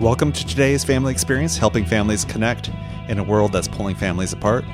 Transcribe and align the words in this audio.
Welcome 0.00 0.30
to 0.30 0.46
today's 0.46 0.84
family 0.84 1.10
experience, 1.10 1.58
helping 1.58 1.84
families 1.84 2.24
connect 2.24 2.70
in 3.08 3.18
a 3.18 3.24
world 3.24 3.52
that's 3.52 3.66
pulling 3.66 3.96
families 3.96 4.32
apart. 4.32 4.64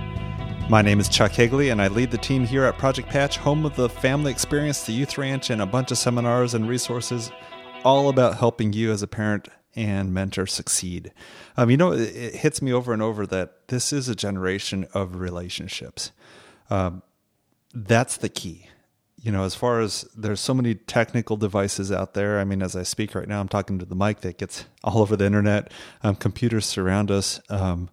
My 0.69 0.83
name 0.83 1.01
is 1.01 1.09
Chuck 1.09 1.31
Higley, 1.33 1.71
and 1.71 1.81
I 1.81 1.89
lead 1.89 2.11
the 2.11 2.19
team 2.19 2.45
here 2.45 2.65
at 2.65 2.77
Project 2.77 3.09
Patch, 3.09 3.39
home 3.39 3.65
of 3.65 3.75
the 3.75 3.89
family 3.89 4.31
experience, 4.31 4.85
the 4.85 4.93
youth 4.93 5.17
ranch, 5.17 5.49
and 5.49 5.63
a 5.63 5.67
bunch 5.67 5.91
of 5.91 5.97
seminars 5.97 6.53
and 6.53 6.69
resources 6.69 7.33
all 7.85 8.11
about 8.11 8.37
helping 8.37 8.75
you 8.75 8.93
as 8.93 9.01
a 9.01 9.07
parent 9.07 9.49
and 9.75 10.13
mentor 10.13 10.47
succeed. 10.47 11.11
Um, 11.57 11.71
you 11.71 11.79
know, 11.79 11.93
it, 11.93 12.15
it, 12.15 12.35
hits 12.35 12.61
me 12.61 12.75
over 12.75 12.93
and 12.93 13.01
over 13.01 13.27
that 13.27 13.69
this 13.69 13.95
is 13.95 14.11
a 14.11 14.15
generation 14.15 14.87
of 14.93 15.17
relationships. 15.17 16.13
Um, 16.69 17.03
that's 17.73 18.19
the 18.19 18.29
key 18.29 18.69
you 19.25 19.33
know, 19.33 19.45
as 19.45 19.55
far 19.55 19.81
as 19.81 20.03
there's 20.15 20.39
so 20.39 20.53
many 20.53 20.75
technical 20.75 21.39
devices 21.39 21.91
out 21.91 22.13
there. 22.13 22.39
I 22.39 22.45
mean, 22.45 22.61
as 22.61 22.77
I 22.77 22.83
speak 22.83 23.15
right 23.15 23.27
now, 23.27 23.41
I'm 23.41 23.49
talking 23.49 23.79
to 23.79 23.87
the 23.87 23.95
mic 23.95 24.21
that 24.21 24.37
gets 24.37 24.67
all 24.85 25.01
over 25.01 25.17
the 25.17 25.25
internet. 25.25 25.73
Um, 26.03 26.15
computers 26.15 26.67
surround 26.67 27.11
us, 27.11 27.41
um, 27.49 27.89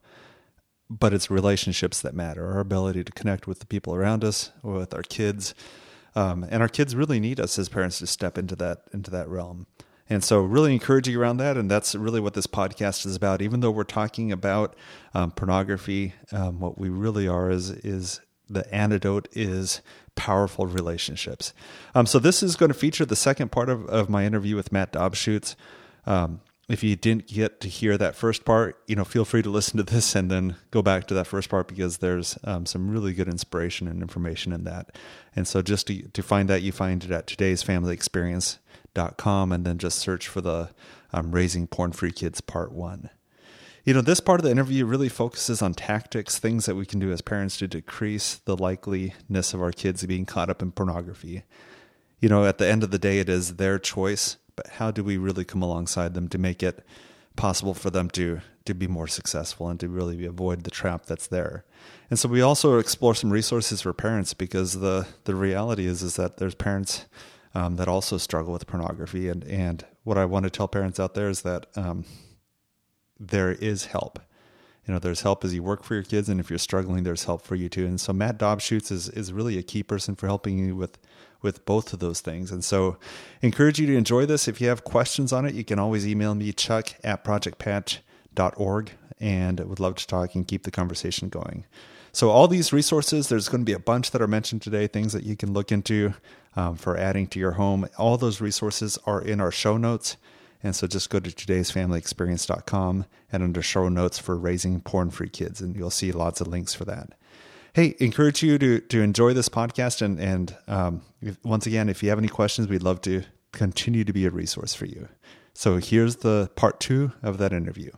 but 0.89 1.13
it's 1.13 1.31
relationships 1.31 2.01
that 2.01 2.13
matter. 2.13 2.51
Our 2.51 2.59
ability 2.59 3.05
to 3.05 3.11
connect 3.13 3.47
with 3.47 3.59
the 3.59 3.65
people 3.65 3.95
around 3.95 4.25
us, 4.25 4.51
with 4.61 4.93
our 4.93 5.03
kids, 5.03 5.55
um, 6.15 6.45
and 6.49 6.61
our 6.61 6.67
kids 6.67 6.97
really 6.97 7.21
need 7.21 7.39
us 7.39 7.57
as 7.57 7.69
parents 7.69 7.99
to 7.99 8.07
step 8.07 8.37
into 8.37 8.57
that 8.57 8.81
into 8.93 9.09
that 9.11 9.29
realm. 9.29 9.67
And 10.09 10.21
so, 10.21 10.41
really 10.41 10.73
encouraging 10.73 11.15
around 11.15 11.37
that, 11.37 11.55
and 11.55 11.71
that's 11.71 11.95
really 11.95 12.19
what 12.19 12.33
this 12.33 12.45
podcast 12.45 13.05
is 13.05 13.15
about. 13.15 13.41
Even 13.41 13.61
though 13.61 13.71
we're 13.71 13.85
talking 13.85 14.33
about 14.33 14.75
um, 15.13 15.31
pornography, 15.31 16.13
um, 16.33 16.59
what 16.59 16.77
we 16.77 16.89
really 16.89 17.29
are 17.29 17.49
is 17.49 17.69
is 17.69 18.19
the 18.53 18.71
antidote 18.73 19.27
is 19.31 19.81
powerful 20.15 20.67
relationships. 20.67 21.53
Um, 21.95 22.05
so 22.05 22.19
this 22.19 22.43
is 22.43 22.55
going 22.55 22.71
to 22.71 22.77
feature 22.77 23.05
the 23.05 23.15
second 23.15 23.51
part 23.51 23.69
of, 23.69 23.87
of 23.87 24.07
my 24.09 24.23
interview 24.25 24.55
with 24.55 24.71
Matt 24.71 24.93
Dobschuetz. 24.93 25.55
Um, 26.05 26.41
if 26.69 26.83
you 26.83 26.95
didn't 26.95 27.25
get 27.27 27.59
to 27.61 27.67
hear 27.67 27.97
that 27.97 28.15
first 28.15 28.45
part, 28.45 28.77
you 28.87 28.95
know, 28.95 29.03
feel 29.03 29.25
free 29.25 29.41
to 29.41 29.49
listen 29.49 29.77
to 29.77 29.83
this 29.83 30.15
and 30.15 30.29
then 30.31 30.55
go 30.71 30.81
back 30.81 31.05
to 31.07 31.13
that 31.13 31.27
first 31.27 31.49
part 31.49 31.67
because 31.67 31.97
there's 31.97 32.37
um, 32.45 32.65
some 32.65 32.89
really 32.89 33.11
good 33.13 33.27
inspiration 33.27 33.85
and 33.87 34.01
information 34.01 34.53
in 34.53 34.63
that. 34.63 34.97
And 35.35 35.45
so 35.47 35.61
just 35.61 35.87
to, 35.87 36.03
to 36.03 36.23
find 36.23 36.49
that, 36.49 36.61
you 36.61 36.71
find 36.71 37.03
it 37.03 37.11
at 37.11 37.27
today'sfamilyexperience.com 37.27 39.51
and 39.51 39.65
then 39.65 39.77
just 39.77 39.99
search 39.99 40.29
for 40.29 40.39
the 40.39 40.69
um, 41.11 41.31
Raising 41.31 41.67
Porn 41.67 41.91
Free 41.91 42.13
Kids 42.13 42.39
Part 42.39 42.71
1. 42.71 43.09
You 43.83 43.95
know, 43.95 44.01
this 44.01 44.19
part 44.19 44.39
of 44.39 44.43
the 44.43 44.51
interview 44.51 44.85
really 44.85 45.09
focuses 45.09 45.61
on 45.61 45.73
tactics, 45.73 46.37
things 46.37 46.67
that 46.67 46.75
we 46.75 46.85
can 46.85 46.99
do 46.99 47.11
as 47.11 47.21
parents 47.21 47.57
to 47.57 47.67
decrease 47.67 48.35
the 48.45 48.55
likeliness 48.55 49.53
of 49.53 49.61
our 49.61 49.71
kids 49.71 50.05
being 50.05 50.25
caught 50.25 50.49
up 50.51 50.61
in 50.61 50.71
pornography. 50.71 51.43
You 52.19 52.29
know, 52.29 52.45
at 52.45 52.59
the 52.59 52.67
end 52.67 52.83
of 52.83 52.91
the 52.91 52.99
day, 52.99 53.17
it 53.19 53.27
is 53.27 53.55
their 53.55 53.79
choice, 53.79 54.37
but 54.55 54.67
how 54.67 54.91
do 54.91 55.03
we 55.03 55.17
really 55.17 55.43
come 55.43 55.63
alongside 55.63 56.13
them 56.13 56.27
to 56.29 56.37
make 56.37 56.61
it 56.61 56.85
possible 57.35 57.73
for 57.73 57.89
them 57.89 58.09
to 58.11 58.41
to 58.65 58.75
be 58.75 58.87
more 58.87 59.07
successful 59.07 59.69
and 59.69 59.79
to 59.79 59.89
really 59.89 60.23
avoid 60.25 60.63
the 60.63 60.69
trap 60.69 61.07
that's 61.07 61.25
there. 61.25 61.65
And 62.11 62.19
so 62.19 62.29
we 62.29 62.41
also 62.41 62.77
explore 62.77 63.15
some 63.15 63.31
resources 63.31 63.81
for 63.81 63.93
parents 63.93 64.35
because 64.35 64.79
the 64.79 65.07
the 65.23 65.33
reality 65.33 65.87
is 65.87 66.03
is 66.03 66.15
that 66.17 66.37
there's 66.37 66.55
parents 66.55 67.05
um, 67.55 67.77
that 67.77 67.87
also 67.87 68.17
struggle 68.17 68.53
with 68.53 68.67
pornography 68.67 69.29
and 69.29 69.43
and 69.45 69.85
what 70.03 70.17
I 70.17 70.25
want 70.25 70.43
to 70.43 70.49
tell 70.49 70.67
parents 70.67 70.99
out 70.99 71.15
there 71.15 71.29
is 71.29 71.41
that 71.41 71.67
um, 71.75 72.05
there 73.21 73.51
is 73.51 73.85
help. 73.85 74.19
You 74.87 74.93
know, 74.93 74.99
there's 74.99 75.21
help 75.21 75.45
as 75.45 75.53
you 75.53 75.61
work 75.61 75.83
for 75.83 75.93
your 75.93 76.03
kids, 76.03 76.27
and 76.27 76.39
if 76.39 76.49
you're 76.49 76.59
struggling, 76.59 77.03
there's 77.03 77.25
help 77.25 77.43
for 77.43 77.55
you 77.55 77.69
too. 77.69 77.85
And 77.85 78.01
so 78.01 78.11
Matt 78.11 78.39
Dobschuetz 78.39 78.91
is 78.91 79.09
is 79.09 79.31
really 79.31 79.57
a 79.57 79.63
key 79.63 79.83
person 79.83 80.15
for 80.15 80.27
helping 80.27 80.57
you 80.57 80.75
with 80.75 80.97
with 81.41 81.65
both 81.65 81.93
of 81.93 81.99
those 81.99 82.21
things. 82.21 82.51
And 82.51 82.63
so 82.63 82.97
encourage 83.41 83.79
you 83.79 83.87
to 83.87 83.95
enjoy 83.95 84.25
this. 84.25 84.47
If 84.47 84.61
you 84.61 84.67
have 84.69 84.83
questions 84.83 85.31
on 85.31 85.45
it, 85.45 85.53
you 85.53 85.63
can 85.63 85.79
always 85.79 86.07
email 86.07 86.35
me, 86.35 86.51
chuck 86.51 86.95
at 87.03 87.23
projectpatch.org, 87.23 88.91
and 89.19 89.59
would 89.59 89.79
love 89.79 89.95
to 89.95 90.07
talk 90.07 90.35
and 90.35 90.47
keep 90.47 90.63
the 90.63 90.71
conversation 90.71 91.29
going. 91.29 91.65
So 92.13 92.29
all 92.29 92.47
these 92.47 92.73
resources, 92.73 93.29
there's 93.29 93.47
going 93.47 93.61
to 93.61 93.65
be 93.65 93.73
a 93.73 93.79
bunch 93.79 94.11
that 94.11 94.21
are 94.21 94.27
mentioned 94.27 94.61
today, 94.61 94.87
things 94.87 95.13
that 95.13 95.23
you 95.23 95.35
can 95.35 95.53
look 95.53 95.71
into 95.71 96.13
um, 96.55 96.75
for 96.75 96.97
adding 96.97 97.27
to 97.27 97.39
your 97.39 97.53
home. 97.53 97.87
All 97.97 98.17
those 98.17 98.41
resources 98.41 98.99
are 99.05 99.21
in 99.21 99.39
our 99.39 99.51
show 99.51 99.77
notes. 99.77 100.17
And 100.63 100.75
so 100.75 100.87
just 100.87 101.09
go 101.09 101.19
to 101.19 101.29
today'sfamilyexperience.com 101.29 103.05
and 103.31 103.43
under 103.43 103.61
show 103.61 103.89
notes 103.89 104.19
for 104.19 104.37
raising 104.37 104.81
porn 104.81 105.09
free 105.09 105.29
kids, 105.29 105.61
and 105.61 105.75
you'll 105.75 105.89
see 105.89 106.11
lots 106.11 106.41
of 106.41 106.47
links 106.47 106.73
for 106.73 106.85
that. 106.85 107.13
Hey, 107.73 107.95
encourage 107.99 108.43
you 108.43 108.57
to 108.57 108.79
to 108.79 109.01
enjoy 109.01 109.33
this 109.33 109.49
podcast, 109.49 110.01
and 110.01 110.19
and 110.19 110.55
um, 110.67 111.01
if, 111.21 111.37
once 111.43 111.65
again, 111.65 111.89
if 111.89 112.03
you 112.03 112.09
have 112.09 112.19
any 112.19 112.27
questions, 112.27 112.67
we'd 112.67 112.83
love 112.83 113.01
to 113.01 113.23
continue 113.53 114.03
to 114.03 114.13
be 114.13 114.25
a 114.25 114.29
resource 114.29 114.73
for 114.73 114.85
you. 114.85 115.07
So 115.53 115.77
here's 115.77 116.17
the 116.17 116.49
part 116.55 116.79
two 116.79 117.11
of 117.23 117.37
that 117.37 117.53
interview. 117.53 117.91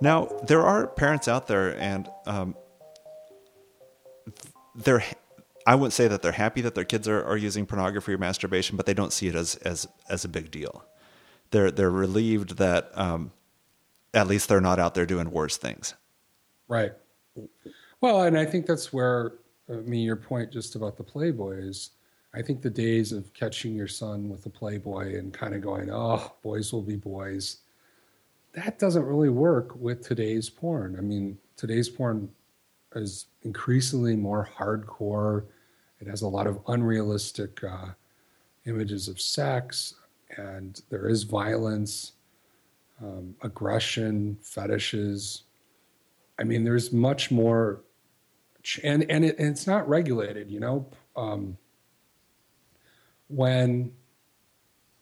Now 0.00 0.26
there 0.46 0.62
are 0.62 0.88
parents 0.88 1.28
out 1.28 1.46
there, 1.46 1.78
and 1.78 2.10
um, 2.26 2.56
they're 4.74 5.04
I 5.66 5.74
wouldn't 5.74 5.92
say 5.92 6.08
that 6.08 6.22
they're 6.22 6.32
happy 6.32 6.60
that 6.62 6.74
their 6.74 6.84
kids 6.84 7.06
are, 7.08 7.22
are 7.24 7.36
using 7.36 7.66
pornography 7.66 8.12
or 8.12 8.18
masturbation, 8.18 8.76
but 8.76 8.86
they 8.86 8.94
don't 8.94 9.12
see 9.12 9.28
it 9.28 9.34
as 9.34 9.56
as 9.56 9.88
as 10.08 10.24
a 10.24 10.28
big 10.28 10.50
deal. 10.50 10.84
They're 11.50 11.70
they're 11.70 11.90
relieved 11.90 12.56
that 12.58 12.90
um, 12.98 13.32
at 14.14 14.26
least 14.26 14.48
they're 14.48 14.60
not 14.60 14.78
out 14.78 14.94
there 14.94 15.06
doing 15.06 15.30
worse 15.30 15.56
things. 15.56 15.94
Right. 16.68 16.92
Well, 18.00 18.22
and 18.22 18.38
I 18.38 18.44
think 18.44 18.66
that's 18.66 18.92
where 18.92 19.34
I 19.68 19.74
mean 19.74 20.04
your 20.04 20.16
point 20.16 20.52
just 20.52 20.74
about 20.74 20.96
the 20.96 21.04
Playboy 21.04 21.58
is. 21.58 21.90
I 22.34 22.40
think 22.40 22.62
the 22.62 22.70
days 22.70 23.12
of 23.12 23.30
catching 23.34 23.74
your 23.74 23.88
son 23.88 24.30
with 24.30 24.42
the 24.42 24.48
Playboy 24.48 25.18
and 25.18 25.34
kind 25.34 25.54
of 25.54 25.60
going, 25.60 25.90
"Oh, 25.90 26.32
boys 26.42 26.72
will 26.72 26.82
be 26.82 26.96
boys," 26.96 27.58
that 28.54 28.78
doesn't 28.78 29.04
really 29.04 29.28
work 29.28 29.76
with 29.76 30.02
today's 30.02 30.48
porn. 30.48 30.96
I 30.98 31.02
mean, 31.02 31.38
today's 31.56 31.90
porn 31.90 32.30
is 32.94 33.26
increasingly 33.44 34.16
more 34.16 34.48
hardcore. 34.58 35.44
It 36.00 36.08
has 36.08 36.22
a 36.22 36.28
lot 36.28 36.46
of 36.46 36.60
unrealistic 36.68 37.62
uh, 37.62 37.88
images 38.66 39.08
of 39.08 39.20
sex, 39.20 39.94
and 40.36 40.80
there 40.90 41.08
is 41.08 41.22
violence, 41.22 42.12
um, 43.02 43.34
aggression, 43.42 44.38
fetishes. 44.42 45.44
I 46.38 46.44
mean, 46.44 46.64
there's 46.64 46.92
much 46.92 47.30
more, 47.30 47.82
and 48.82 49.04
and, 49.10 49.24
it, 49.24 49.38
and 49.38 49.48
it's 49.48 49.66
not 49.66 49.88
regulated. 49.88 50.50
You 50.50 50.60
know, 50.60 50.86
um, 51.16 51.56
when, 53.28 53.92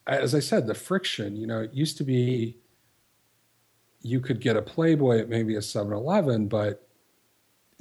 as 0.06 0.34
I 0.34 0.40
said, 0.40 0.66
the 0.66 0.74
friction. 0.74 1.36
You 1.36 1.46
know, 1.46 1.60
it 1.60 1.72
used 1.72 1.96
to 1.98 2.04
be 2.04 2.56
you 4.02 4.20
could 4.20 4.40
get 4.40 4.56
a 4.56 4.62
Playboy 4.62 5.18
at 5.20 5.28
maybe 5.28 5.56
a 5.56 5.60
7-Eleven, 5.60 6.48
but 6.48 6.88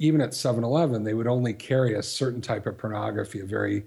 even 0.00 0.22
at 0.22 0.30
7-Eleven, 0.30 1.04
they 1.04 1.12
would 1.12 1.26
only 1.26 1.52
carry 1.52 1.94
a 1.94 2.02
certain 2.02 2.40
type 2.40 2.66
of 2.66 2.78
pornography, 2.78 3.40
a 3.40 3.44
very, 3.44 3.84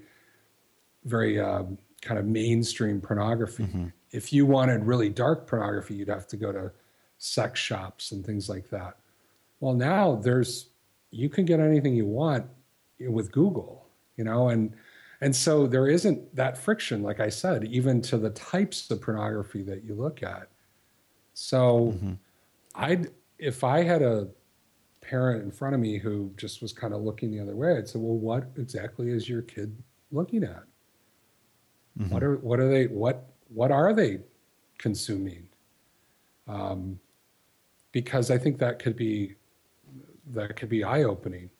very 1.04 1.40
um, 1.40 1.76
kind 2.00 2.20
of 2.20 2.24
mainstream 2.24 3.00
pornography. 3.00 3.64
Mm-hmm. 3.64 3.86
If 4.12 4.32
you 4.32 4.46
wanted 4.46 4.84
really 4.84 5.08
dark 5.08 5.48
pornography, 5.48 5.94
you'd 5.94 6.08
have 6.08 6.28
to 6.28 6.36
go 6.36 6.52
to 6.52 6.70
sex 7.18 7.58
shops 7.58 8.12
and 8.12 8.24
things 8.24 8.48
like 8.48 8.70
that. 8.70 8.96
Well, 9.58 9.74
now 9.74 10.14
there's 10.14 10.68
you 11.10 11.28
can 11.28 11.44
get 11.44 11.58
anything 11.58 11.96
you 11.96 12.06
want 12.06 12.46
with 13.00 13.32
Google, 13.32 13.88
you 14.16 14.22
know, 14.22 14.50
and 14.50 14.72
and 15.20 15.34
so 15.34 15.66
there 15.66 15.88
isn't 15.88 16.36
that 16.36 16.56
friction, 16.56 17.02
like 17.02 17.18
I 17.18 17.28
said, 17.28 17.64
even 17.64 18.00
to 18.02 18.18
the 18.18 18.30
types 18.30 18.88
of 18.88 19.00
pornography 19.00 19.62
that 19.62 19.82
you 19.82 19.94
look 19.94 20.22
at. 20.22 20.48
So, 21.32 21.92
mm-hmm. 21.94 22.12
I'd 22.76 23.08
if 23.38 23.64
I 23.64 23.82
had 23.82 24.02
a 24.02 24.28
parent 25.04 25.42
in 25.42 25.50
front 25.50 25.74
of 25.74 25.80
me 25.80 25.98
who 25.98 26.32
just 26.36 26.62
was 26.62 26.72
kind 26.72 26.94
of 26.94 27.02
looking 27.02 27.30
the 27.30 27.40
other 27.40 27.54
way, 27.54 27.76
I'd 27.76 27.88
say, 27.88 27.98
"Well, 27.98 28.16
what 28.16 28.50
exactly 28.56 29.10
is 29.10 29.28
your 29.28 29.42
kid 29.42 29.76
looking 30.10 30.42
at? 30.42 30.64
Mm-hmm. 31.98 32.08
What 32.08 32.22
are 32.22 32.36
what 32.36 32.60
are 32.60 32.68
they 32.68 32.86
what 32.86 33.30
what 33.48 33.70
are 33.70 33.92
they 33.92 34.20
consuming?" 34.78 35.46
Um, 36.48 36.98
because 37.92 38.30
I 38.30 38.38
think 38.38 38.58
that 38.58 38.78
could 38.78 38.96
be 38.96 39.34
that 40.28 40.56
could 40.56 40.68
be 40.68 40.82
eye 40.82 41.04
opening, 41.04 41.50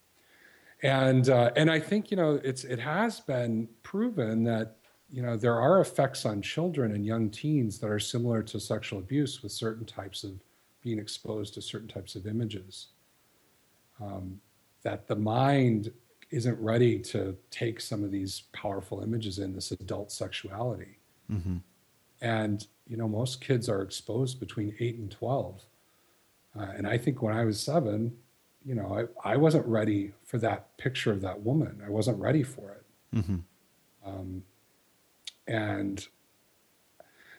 and 0.83 1.29
uh, 1.29 1.51
and 1.57 1.71
I 1.71 1.79
think 1.79 2.11
you 2.11 2.17
know 2.17 2.41
it's 2.43 2.65
it 2.65 2.81
has 2.81 3.21
been 3.21 3.69
proven 3.83 4.45
that 4.45 4.77
you 5.11 5.23
know 5.23 5.37
there 5.37 5.61
are 5.61 5.81
effects 5.81 6.25
on 6.25 6.41
children 6.41 6.93
and 6.93 7.05
young 7.05 7.31
teens 7.31 7.79
that 7.81 7.91
are 7.91 8.01
similar 8.01 8.43
to 8.43 8.59
sexual 8.59 8.99
abuse 8.99 9.43
with 9.43 9.53
certain 9.53 9.85
types 9.85 10.25
of 10.25 10.33
being 10.83 10.99
exposed 10.99 11.55
to 11.55 11.63
certain 11.63 11.89
types 11.89 12.15
of 12.15 12.27
images 12.27 12.89
um, 14.01 14.41
that 14.83 15.07
the 15.07 15.17
mind 15.17 15.93
isn't 16.31 16.61
ready 16.61 16.99
to 16.99 17.37
take 17.51 17.81
some 17.81 18.03
of 18.03 18.11
these 18.11 18.45
powerful 18.53 19.03
images 19.03 19.39
in 19.39 19.55
this 19.55 19.71
adult 19.71 20.11
sexuality. 20.11 20.99
Mm-hmm. 21.31 21.59
And, 22.21 22.67
you 22.89 22.97
know, 22.97 23.09
most 23.09 23.41
kids 23.41 23.69
are 23.69 23.83
exposed 23.83 24.41
between 24.41 24.75
eight 24.81 24.97
and 24.97 25.11
12. 25.11 25.63
Uh, 26.59 26.63
and 26.77 26.87
I 26.87 26.99
think 26.99 27.23
when 27.23 27.37
I 27.37 27.45
was 27.45 27.61
seven, 27.61 28.17
you 28.65 28.75
know, 28.75 29.09
I, 29.25 29.35
I 29.35 29.37
wasn't 29.37 29.67
ready 29.67 30.13
for 30.25 30.39
that 30.39 30.77
picture 30.79 31.13
of 31.13 31.21
that 31.21 31.43
woman. 31.43 31.83
I 31.85 31.91
wasn't 31.91 32.19
ready 32.19 32.43
for 32.43 32.71
it. 32.73 33.17
Mm-hmm. 33.17 33.37
Um, 34.07 34.43
and 35.47 36.07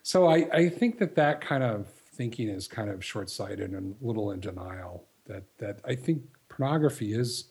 so 0.04 0.28
I, 0.28 0.48
I 0.54 0.70
think 0.70 1.00
that 1.00 1.16
that 1.16 1.42
kind 1.42 1.64
of 1.64 1.88
thinking 1.88 2.48
is 2.48 2.68
kind 2.68 2.90
of 2.90 3.04
short-sighted 3.04 3.72
and 3.72 3.96
a 4.02 4.06
little 4.06 4.32
in 4.32 4.40
denial 4.40 5.04
that 5.26 5.44
that 5.58 5.80
I 5.84 5.96
think 5.96 6.22
pornography 6.56 7.14
is 7.14 7.46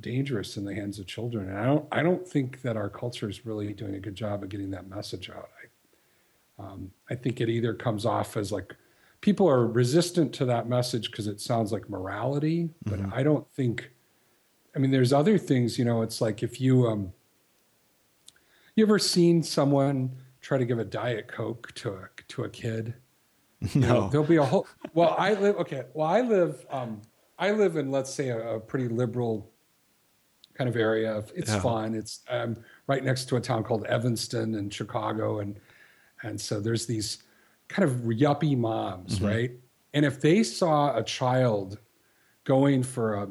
dangerous 0.00 0.56
in 0.56 0.64
the 0.64 0.74
hands 0.74 0.98
of 0.98 1.06
children. 1.06 1.48
And 1.48 1.58
I 1.58 1.64
don't 1.64 1.86
I 1.92 2.02
don't 2.02 2.26
think 2.26 2.62
that 2.62 2.76
our 2.76 2.88
culture 2.88 3.28
is 3.28 3.44
really 3.46 3.72
doing 3.72 3.94
a 3.94 4.00
good 4.00 4.14
job 4.14 4.42
of 4.42 4.48
getting 4.48 4.70
that 4.70 4.88
message 4.88 5.30
out. 5.30 5.50
I, 6.58 6.62
um, 6.62 6.90
I 7.10 7.14
think 7.14 7.40
it 7.40 7.48
either 7.48 7.74
comes 7.74 8.04
off 8.04 8.36
as 8.36 8.52
like 8.52 8.74
people 9.20 9.48
are 9.48 9.66
resistant 9.66 10.32
to 10.34 10.44
that 10.46 10.68
message 10.68 11.10
because 11.10 11.26
it 11.26 11.40
sounds 11.40 11.72
like 11.72 11.88
morality, 11.88 12.70
but 12.84 13.00
mm-hmm. 13.00 13.14
I 13.14 13.22
don't 13.22 13.48
think. 13.50 13.90
I 14.76 14.80
mean, 14.80 14.90
there's 14.90 15.12
other 15.12 15.38
things. 15.38 15.78
You 15.78 15.84
know, 15.84 16.02
it's 16.02 16.20
like 16.20 16.42
if 16.42 16.60
you 16.60 16.86
um, 16.86 17.12
you 18.74 18.84
ever 18.84 18.98
seen 18.98 19.42
someone 19.42 20.12
try 20.40 20.58
to 20.58 20.64
give 20.64 20.78
a 20.78 20.84
diet 20.84 21.26
coke 21.26 21.72
to 21.76 21.90
a 21.90 22.08
to 22.28 22.44
a 22.44 22.48
kid? 22.48 22.94
No, 23.74 23.80
you 23.80 23.80
know, 23.80 24.08
there'll 24.08 24.24
be 24.26 24.36
a 24.36 24.44
whole. 24.44 24.68
Well, 24.94 25.16
I 25.18 25.34
live. 25.34 25.56
Okay, 25.56 25.82
well, 25.92 26.06
I 26.06 26.20
live. 26.20 26.64
Um, 26.70 27.02
I 27.38 27.52
live 27.52 27.76
in 27.76 27.90
let's 27.90 28.12
say 28.12 28.28
a, 28.28 28.56
a 28.56 28.60
pretty 28.60 28.88
liberal 28.88 29.50
kind 30.54 30.68
of 30.68 30.76
area. 30.76 31.22
It's 31.34 31.50
yeah. 31.50 31.60
fun. 31.60 31.94
It's 31.94 32.20
um, 32.28 32.56
right 32.88 33.02
next 33.02 33.26
to 33.26 33.36
a 33.36 33.40
town 33.40 33.62
called 33.62 33.86
Evanston 33.86 34.54
in 34.54 34.70
Chicago, 34.70 35.38
and 35.38 35.58
and 36.22 36.40
so 36.40 36.60
there's 36.60 36.86
these 36.86 37.22
kind 37.68 37.88
of 37.88 37.96
yuppie 38.00 38.58
moms, 38.58 39.16
mm-hmm. 39.16 39.26
right? 39.26 39.50
And 39.94 40.04
if 40.04 40.20
they 40.20 40.42
saw 40.42 40.96
a 40.96 41.02
child 41.02 41.78
going 42.44 42.82
for 42.82 43.14
a 43.14 43.28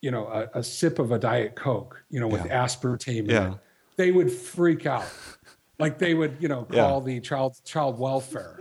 you 0.00 0.10
know 0.10 0.26
a, 0.26 0.58
a 0.58 0.62
sip 0.62 0.98
of 0.98 1.12
a 1.12 1.18
diet 1.18 1.54
coke, 1.54 2.02
you 2.10 2.20
know, 2.20 2.28
with 2.28 2.46
yeah. 2.46 2.64
aspartame, 2.64 3.30
yeah. 3.30 3.52
It, 3.52 3.58
they 3.96 4.10
would 4.10 4.32
freak 4.32 4.86
out. 4.86 5.06
like 5.78 5.98
they 5.98 6.14
would, 6.14 6.36
you 6.40 6.48
know, 6.48 6.64
call 6.72 7.00
yeah. 7.00 7.14
the 7.14 7.20
child 7.20 7.60
child 7.64 7.98
welfare. 7.98 8.60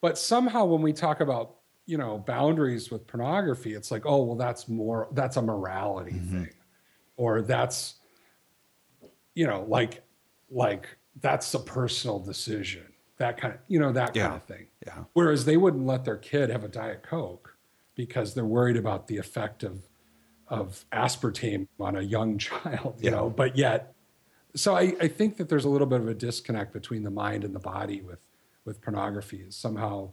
but 0.00 0.18
somehow 0.18 0.64
when 0.64 0.82
we 0.82 0.92
talk 0.92 1.20
about 1.20 1.57
you 1.88 1.96
know 1.96 2.18
boundaries 2.18 2.90
with 2.90 3.06
pornography 3.06 3.72
it's 3.72 3.90
like 3.90 4.02
oh 4.04 4.22
well 4.22 4.36
that's 4.36 4.68
more 4.68 5.08
that's 5.12 5.38
a 5.38 5.42
morality 5.42 6.12
mm-hmm. 6.12 6.44
thing 6.44 6.54
or 7.16 7.40
that's 7.40 7.94
you 9.34 9.46
know 9.46 9.64
like 9.68 10.02
like 10.50 10.98
that's 11.22 11.52
a 11.54 11.58
personal 11.58 12.18
decision 12.18 12.84
that 13.16 13.38
kind 13.38 13.54
of 13.54 13.60
you 13.68 13.78
know 13.80 13.90
that 13.90 14.14
yeah. 14.14 14.24
kind 14.24 14.36
of 14.36 14.42
thing 14.44 14.66
yeah 14.86 15.04
whereas 15.14 15.46
they 15.46 15.56
wouldn't 15.56 15.86
let 15.86 16.04
their 16.04 16.18
kid 16.18 16.50
have 16.50 16.62
a 16.62 16.68
diet 16.68 17.02
coke 17.02 17.56
because 17.94 18.34
they're 18.34 18.44
worried 18.44 18.76
about 18.76 19.08
the 19.08 19.16
effect 19.16 19.62
of 19.62 19.88
of 20.48 20.84
aspartame 20.92 21.66
on 21.80 21.96
a 21.96 22.02
young 22.02 22.36
child 22.48 22.96
you 22.98 23.10
yeah. 23.10 23.16
know 23.16 23.30
but 23.30 23.56
yet 23.56 23.94
so 24.54 24.76
I, 24.76 24.94
I 25.00 25.08
think 25.08 25.38
that 25.38 25.48
there's 25.48 25.64
a 25.64 25.68
little 25.70 25.86
bit 25.86 26.00
of 26.00 26.08
a 26.08 26.14
disconnect 26.14 26.72
between 26.74 27.02
the 27.02 27.10
mind 27.10 27.44
and 27.44 27.54
the 27.54 27.60
body 27.60 28.02
with 28.02 28.20
with 28.66 28.82
pornography 28.82 29.38
is 29.38 29.56
somehow 29.56 30.10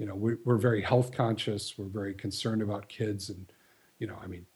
you 0.00 0.06
know 0.06 0.14
we're, 0.14 0.38
we're 0.44 0.56
very 0.56 0.80
health 0.80 1.12
conscious. 1.12 1.74
We're 1.76 1.84
very 1.84 2.14
concerned 2.14 2.62
about 2.62 2.88
kids 2.88 3.28
and 3.28 3.52
you 3.98 4.06
know 4.06 4.16
i 4.20 4.26
mean 4.26 4.46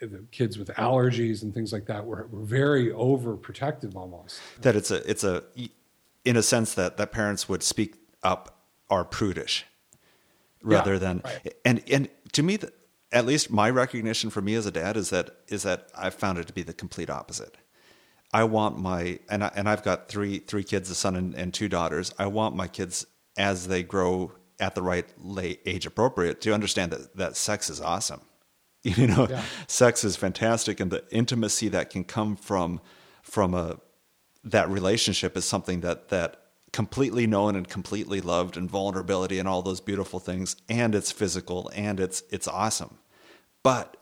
the 0.00 0.24
kids 0.32 0.58
with 0.58 0.68
allergies 0.70 1.42
and 1.42 1.54
things 1.54 1.72
like 1.72 1.86
that 1.86 2.04
we're, 2.04 2.26
we're 2.26 2.42
very 2.42 2.88
overprotective 2.88 3.94
almost. 3.94 4.40
That 4.60 4.74
it's 4.74 4.90
a 4.90 5.08
it's 5.08 5.22
a 5.22 5.44
in 6.24 6.36
a 6.36 6.42
sense 6.42 6.74
that 6.74 6.96
that 6.96 7.12
parents 7.12 7.48
would 7.48 7.62
speak 7.62 7.94
up 8.24 8.64
are 8.90 9.04
prudish 9.04 9.64
rather 10.62 10.94
yeah, 10.94 10.98
than 10.98 11.22
right. 11.24 11.54
and 11.64 11.82
and 11.88 12.08
to 12.32 12.42
me 12.42 12.58
at 13.12 13.24
least 13.24 13.50
my 13.50 13.70
recognition 13.70 14.30
for 14.30 14.42
me 14.42 14.54
as 14.56 14.66
a 14.66 14.72
dad 14.72 14.96
is 14.96 15.10
that 15.10 15.36
is 15.46 15.62
that 15.62 15.88
i 15.96 16.10
found 16.10 16.38
it 16.38 16.48
to 16.48 16.52
be 16.52 16.62
the 16.62 16.74
complete 16.74 17.08
opposite. 17.08 17.56
I 18.34 18.44
want 18.44 18.78
my 18.78 19.20
and, 19.28 19.44
I, 19.44 19.52
and 19.54 19.68
i've 19.68 19.84
got 19.84 20.08
three 20.08 20.38
three 20.38 20.64
kids 20.64 20.90
a 20.90 20.96
son 20.96 21.14
and, 21.14 21.34
and 21.34 21.54
two 21.54 21.68
daughters. 21.68 22.12
I 22.18 22.26
want 22.26 22.56
my 22.56 22.66
kids 22.66 23.06
as 23.36 23.68
they 23.68 23.84
grow 23.84 24.32
at 24.62 24.76
the 24.76 24.82
right 24.82 25.06
late 25.18 25.60
age 25.66 25.86
appropriate 25.86 26.40
to 26.40 26.54
understand 26.54 26.92
that 26.92 27.16
that 27.16 27.36
sex 27.36 27.68
is 27.68 27.80
awesome. 27.80 28.20
You 28.84 29.06
know, 29.06 29.28
yeah. 29.30 29.42
sex 29.68 30.02
is 30.02 30.16
fantastic, 30.16 30.80
and 30.80 30.90
the 30.90 31.04
intimacy 31.12 31.68
that 31.68 31.90
can 31.90 32.02
come 32.02 32.34
from 32.34 32.80
from 33.22 33.54
a 33.54 33.78
that 34.42 34.68
relationship 34.68 35.36
is 35.36 35.44
something 35.44 35.82
that 35.82 36.08
that 36.08 36.42
completely 36.72 37.28
known 37.28 37.54
and 37.54 37.68
completely 37.68 38.20
loved, 38.20 38.56
and 38.56 38.68
vulnerability 38.68 39.38
and 39.38 39.48
all 39.48 39.62
those 39.62 39.80
beautiful 39.80 40.18
things, 40.18 40.56
and 40.68 40.96
it's 40.96 41.12
physical 41.12 41.70
and 41.76 42.00
it's 42.00 42.24
it's 42.32 42.48
awesome, 42.48 42.98
but 43.62 43.96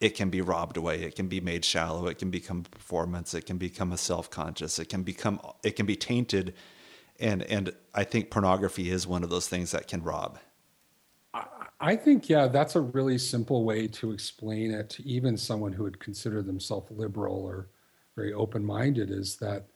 it 0.00 0.14
can 0.14 0.30
be 0.30 0.40
robbed 0.40 0.78
away. 0.78 1.02
It 1.02 1.14
can 1.14 1.28
be 1.28 1.40
made 1.40 1.62
shallow. 1.62 2.06
It 2.06 2.18
can 2.18 2.30
become 2.30 2.62
performance. 2.62 3.34
It 3.34 3.44
can 3.44 3.58
become 3.58 3.92
a 3.92 3.98
self 3.98 4.30
conscious. 4.30 4.78
It 4.78 4.88
can 4.88 5.02
become 5.02 5.40
it 5.62 5.76
can 5.76 5.84
be 5.84 5.96
tainted 5.96 6.54
and 7.20 7.42
and 7.44 7.72
I 7.94 8.04
think 8.04 8.30
pornography 8.30 8.90
is 8.90 9.06
one 9.06 9.22
of 9.22 9.30
those 9.30 9.48
things 9.48 9.70
that 9.72 9.88
can 9.88 10.02
rob. 10.02 10.38
I 11.80 11.96
think 11.96 12.28
yeah, 12.28 12.46
that's 12.46 12.76
a 12.76 12.80
really 12.80 13.18
simple 13.18 13.64
way 13.64 13.88
to 13.88 14.12
explain 14.12 14.70
it 14.70 14.88
to 14.90 15.06
even 15.06 15.36
someone 15.36 15.72
who 15.72 15.82
would 15.82 16.00
consider 16.00 16.40
themselves 16.42 16.90
liberal 16.90 17.44
or 17.44 17.68
very 18.16 18.32
open-minded 18.32 19.10
is 19.10 19.36
that 19.36 19.66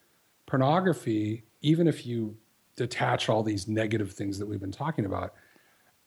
pornography, 0.46 1.44
even 1.60 1.86
if 1.86 2.06
you 2.06 2.36
detach 2.76 3.28
all 3.28 3.42
these 3.42 3.68
negative 3.68 4.12
things 4.12 4.38
that 4.38 4.46
we've 4.46 4.60
been 4.60 4.72
talking 4.72 5.04
about, 5.04 5.34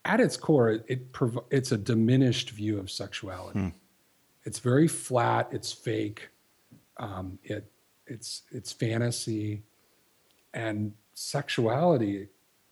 at 0.06 0.20
its 0.20 0.38
core, 0.38 0.70
it, 0.70 0.86
it 0.88 1.02
it's 1.52 1.72
a 1.72 1.78
diminished 1.78 2.50
view 2.52 2.80
of 2.80 2.90
sexuality. 2.90 3.60
Hmm. 3.60 3.68
It's 4.44 4.60
very 4.60 4.88
flat. 4.88 5.50
It's 5.52 5.72
fake. 5.72 6.30
Um, 6.98 7.38
it 7.44 7.70
it's 8.08 8.44
it's 8.52 8.72
fantasy, 8.72 9.62
and 10.54 10.94
sexuality 11.14 12.28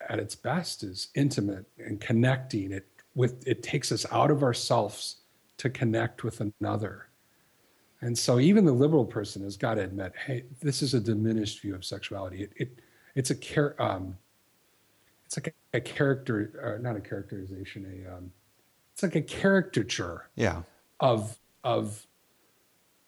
at 0.10 0.20
its 0.20 0.36
best 0.36 0.84
is 0.84 1.10
intimate 1.16 1.66
and 1.78 2.00
connecting. 2.00 2.72
It 2.72 2.88
with 3.16 3.46
it 3.48 3.64
takes 3.64 3.92
us 3.92 4.06
out 4.12 4.32
of 4.32 4.44
ourselves 4.44 5.18
to 5.58 5.70
connect 5.70 6.24
with 6.24 6.42
another. 6.42 7.08
And 8.02 8.18
so 8.18 8.40
even 8.40 8.64
the 8.64 8.72
liberal 8.72 9.04
person 9.04 9.44
has 9.44 9.58
got 9.58 9.76
to 9.76 9.82
admit 9.82 10.14
hey 10.26 10.46
this 10.62 10.82
is 10.82 10.94
a 10.94 11.00
diminished 11.00 11.62
view 11.62 11.76
of 11.76 11.84
sexuality. 11.84 12.44
It, 12.44 12.54
it 12.56 12.80
it's 13.16 13.32
a 13.32 13.36
char- 13.36 13.76
um, 13.80 14.18
it's 15.26 15.38
like 15.38 15.54
a, 15.74 15.78
a 15.78 15.82
character 15.82 16.80
not 16.82 16.96
a 16.96 17.02
characterization 17.02 17.86
a 17.86 18.18
um, 18.18 18.32
it's 18.94 19.04
like 19.04 19.16
a 19.16 19.22
caricature 19.22 20.30
yeah. 20.36 20.64
of 21.00 21.38
of 21.64 22.06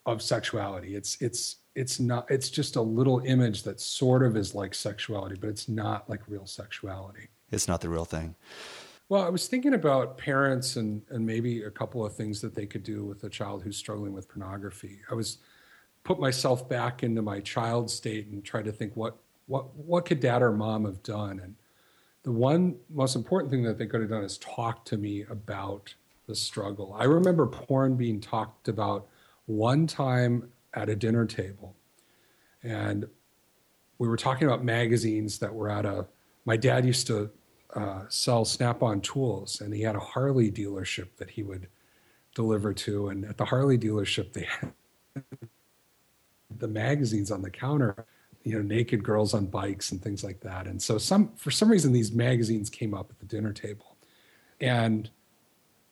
of 0.06 0.22
sexuality. 0.22 0.96
It's 0.96 1.18
it's 1.22 1.58
it's 1.76 2.00
not 2.00 2.30
it's 2.30 2.50
just 2.50 2.76
a 2.76 2.82
little 2.82 3.22
image 3.26 3.64
that 3.64 3.80
sort 3.80 4.24
of 4.24 4.36
is 4.36 4.54
like 4.54 4.74
sexuality 4.74 5.36
but 5.40 5.50
it's 5.50 5.70
not 5.70 6.10
like 6.10 6.22
real 6.28 6.46
sexuality. 6.46 7.30
It's 7.52 7.68
not 7.68 7.82
the 7.82 7.90
real 7.90 8.06
thing. 8.06 8.36
Well 9.10 9.24
i 9.24 9.30
was 9.30 9.48
thinking 9.48 9.74
about 9.74 10.18
parents 10.18 10.76
and 10.76 11.02
and 11.10 11.26
maybe 11.26 11.64
a 11.64 11.72
couple 11.72 12.06
of 12.06 12.16
things 12.16 12.42
that 12.42 12.56
they 12.56 12.66
could 12.66 12.84
do 12.84 13.06
with 13.06 13.24
a 13.24 13.30
child 13.30 13.64
who's 13.64 13.78
struggling 13.78 14.14
with 14.14 14.30
pornography. 14.30 15.00
I 15.10 15.16
was 15.16 15.40
put 16.04 16.20
myself 16.20 16.68
back 16.68 17.04
into 17.04 17.22
my 17.22 17.40
child 17.42 17.90
state 17.90 18.28
and 18.28 18.44
try 18.44 18.62
to 18.62 18.72
think 18.72 18.96
what 18.96 19.18
what 19.48 19.76
what 19.76 20.06
could 20.06 20.20
dad 20.20 20.42
or 20.42 20.52
mom 20.52 20.86
have 20.86 21.04
done? 21.04 21.40
And 21.40 21.56
the 22.24 22.32
one 22.32 22.78
most 22.90 23.16
important 23.16 23.52
thing 23.52 23.64
that 23.64 23.78
they 23.78 23.86
could 23.86 24.02
have 24.02 24.10
done 24.10 24.24
is 24.24 24.38
talk 24.38 24.86
to 24.86 24.98
me 24.98 25.26
about 25.30 25.94
the 26.28 26.36
struggle. 26.36 26.96
I 26.98 27.06
remember 27.06 27.48
porn 27.48 27.96
being 27.96 28.22
talked 28.22 28.68
about 28.68 29.08
one 29.46 29.88
time 29.88 30.50
at 30.74 30.90
a 30.90 30.96
dinner 30.96 31.26
table. 31.26 31.76
And 32.64 33.08
we 33.98 34.08
were 34.08 34.18
talking 34.18 34.48
about 34.48 34.64
magazines 34.64 35.40
that 35.40 35.54
were 35.54 35.70
at 35.70 35.86
a, 35.86 36.08
my 36.46 36.58
dad 36.58 36.86
used 36.86 37.08
to 37.08 37.30
uh, 37.76 38.04
sell 38.10 38.46
Snap 38.46 38.84
on 38.84 39.02
tools, 39.02 39.62
and 39.62 39.74
he 39.74 39.82
had 39.82 39.96
a 39.96 40.00
Harley 40.00 40.52
dealership 40.52 41.16
that 41.18 41.30
he 41.30 41.44
would 41.44 41.68
deliver 42.36 42.74
to. 42.74 43.10
And 43.10 43.26
at 43.26 43.38
the 43.38 43.46
Harley 43.46 43.78
dealership, 43.78 44.34
they 44.34 44.48
had 44.60 44.74
the 46.58 46.68
magazines 46.68 47.32
on 47.32 47.42
the 47.42 47.50
counter, 47.50 48.06
you 48.44 48.56
know, 48.56 48.62
naked 48.62 49.04
girls 49.04 49.34
on 49.34 49.46
bikes 49.46 49.92
and 49.92 50.02
things 50.02 50.24
like 50.24 50.42
that. 50.42 50.68
And 50.68 50.82
so, 50.82 50.98
some 50.98 51.34
for 51.36 51.52
some 51.52 51.70
reason, 51.70 51.94
these 51.94 52.12
magazines 52.12 52.70
came 52.70 52.94
up 52.94 53.10
at 53.10 53.20
the 53.20 53.26
dinner 53.26 53.54
table. 53.54 53.98
And 54.60 55.10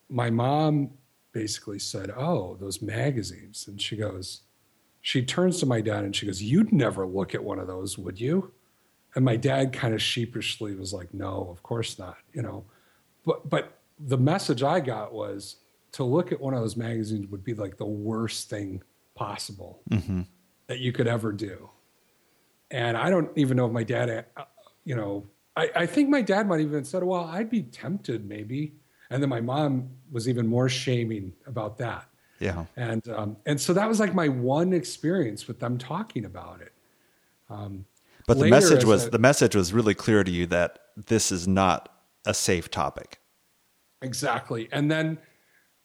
my 0.10 0.30
mom 0.30 0.92
basically 1.32 1.80
said, 1.80 2.12
Oh, 2.16 2.58
those 2.60 2.82
magazines. 2.82 3.68
And 3.68 3.82
she 3.82 3.96
goes, 3.96 4.42
she 5.02 5.24
turns 5.24 5.60
to 5.60 5.66
my 5.66 5.82
dad 5.82 6.04
and 6.04 6.16
she 6.16 6.26
goes, 6.26 6.42
You'd 6.42 6.72
never 6.72 7.06
look 7.06 7.34
at 7.34 7.44
one 7.44 7.60
of 7.60 7.68
those, 7.68 7.98
would 7.98 8.20
you? 8.20 8.52
And 9.16 9.26
my 9.26 9.36
dad 9.36 9.74
kind 9.74 9.94
of 9.94 10.02
sheepishly 10.02 10.76
was 10.76 10.94
like, 10.94 11.14
No, 11.14 11.48
of 11.50 11.64
course 11.64 11.98
not, 11.98 12.18
you 12.34 12.42
know. 12.42 12.66
But 13.26 13.50
but 13.50 13.80
the 14.00 14.18
message 14.18 14.64
I 14.64 14.80
got 14.80 15.14
was 15.14 15.58
to 15.94 16.04
look 16.04 16.32
at 16.32 16.40
one 16.40 16.54
of 16.54 16.62
those 16.62 16.78
magazines 16.78 17.28
would 17.28 17.44
be 17.44 17.54
like 17.54 17.78
the 17.78 17.86
worst 17.86 18.50
thing 18.50 18.84
possible 19.16 19.82
mm-hmm. 19.90 20.22
that 20.68 20.80
you 20.80 20.92
could 20.92 21.08
ever 21.08 21.32
do. 21.32 21.70
And 22.72 22.96
I 22.96 23.10
don't 23.10 23.30
even 23.36 23.58
know 23.58 23.66
if 23.66 23.72
my 23.72 23.84
dad, 23.84 24.26
uh, 24.38 24.44
you 24.86 24.96
know, 24.96 25.26
I, 25.56 25.72
I 25.76 25.86
think 25.86 26.10
my 26.10 26.22
dad 26.22 26.48
might 26.48 26.60
even 26.60 26.84
said, 26.84 27.04
Well, 27.04 27.24
I'd 27.24 27.50
be 27.50 27.64
tempted 27.64 28.28
maybe. 28.28 28.74
And 29.10 29.24
then 29.24 29.30
my 29.30 29.42
mom 29.42 29.90
was 30.12 30.30
even 30.30 30.46
more 30.46 30.70
shaming 30.70 31.34
about 31.48 31.78
that. 31.80 32.09
Yeah. 32.40 32.66
And 32.76 33.08
um, 33.10 33.38
and 33.46 33.60
so 33.60 33.74
that 33.74 33.88
was 33.88 34.00
like 34.00 34.14
my 34.14 34.28
one 34.28 34.74
experience 34.74 35.48
with 35.48 35.60
them 35.60 35.78
talking 35.78 36.26
about 36.26 36.62
it. 36.62 36.74
Um, 37.50 37.86
But 38.28 38.40
the 38.40 38.50
message 38.50 38.86
was 38.86 39.08
a- 39.08 39.10
the 39.10 39.20
message 39.20 39.56
was 39.56 39.74
really 39.74 39.94
clear 39.94 40.24
to 40.24 40.32
you 40.32 40.46
that 40.48 40.80
this 40.96 41.32
is 41.32 41.48
not 41.48 41.90
a 42.26 42.34
safe 42.34 42.70
topic. 42.70 43.20
Exactly. 44.02 44.70
And 44.72 44.90
then 44.90 45.18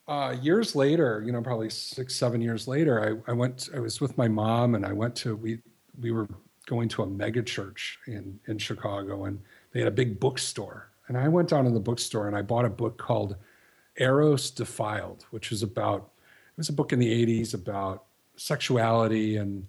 uh, 0.07 0.35
years 0.41 0.75
later, 0.75 1.23
you 1.25 1.31
know, 1.31 1.41
probably 1.41 1.69
six, 1.69 2.15
seven 2.15 2.41
years 2.41 2.67
later, 2.67 3.21
I, 3.27 3.31
I 3.31 3.33
went, 3.33 3.69
I 3.75 3.79
was 3.79 3.99
with 3.99 4.17
my 4.17 4.27
mom 4.27 4.75
and 4.75 4.85
I 4.85 4.93
went 4.93 5.15
to, 5.17 5.35
we, 5.35 5.59
we 5.99 6.11
were 6.11 6.27
going 6.67 6.87
to 6.89 7.03
a 7.03 7.07
mega 7.07 7.41
church 7.41 7.97
in, 8.07 8.39
in 8.47 8.57
Chicago 8.57 9.25
and 9.25 9.39
they 9.71 9.79
had 9.79 9.87
a 9.87 9.91
big 9.91 10.19
bookstore. 10.19 10.91
And 11.07 11.17
I 11.17 11.27
went 11.27 11.49
down 11.49 11.65
to 11.65 11.71
the 11.71 11.79
bookstore 11.79 12.27
and 12.27 12.37
I 12.37 12.41
bought 12.41 12.65
a 12.65 12.69
book 12.69 12.97
called 12.97 13.35
Eros 13.97 14.51
Defiled, 14.51 15.25
which 15.31 15.51
is 15.51 15.63
about, 15.63 16.11
was 16.57 16.69
a 16.69 16.73
book 16.73 16.93
in 16.93 16.99
the 16.99 17.25
80s 17.25 17.53
about 17.53 18.05
sexuality 18.35 19.37
and 19.37 19.67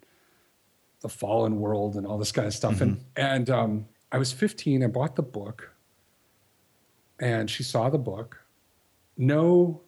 the 1.01 1.09
fallen 1.09 1.61
world 1.61 1.97
and 1.97 2.07
all 2.07 2.19
this 2.19 2.33
kind 2.33 2.47
of 2.47 2.55
stuff. 2.55 2.81
And, 2.81 3.05
and 3.17 3.51
um, 3.51 3.87
I 4.11 4.19
was 4.19 4.33
15, 4.33 4.83
I 4.83 4.87
bought 4.87 5.17
the 5.17 5.23
book 5.23 5.73
and 7.19 7.51
she 7.51 7.63
saw 7.63 7.89
the 7.89 7.99
book. 7.99 8.39
No, 9.17 9.83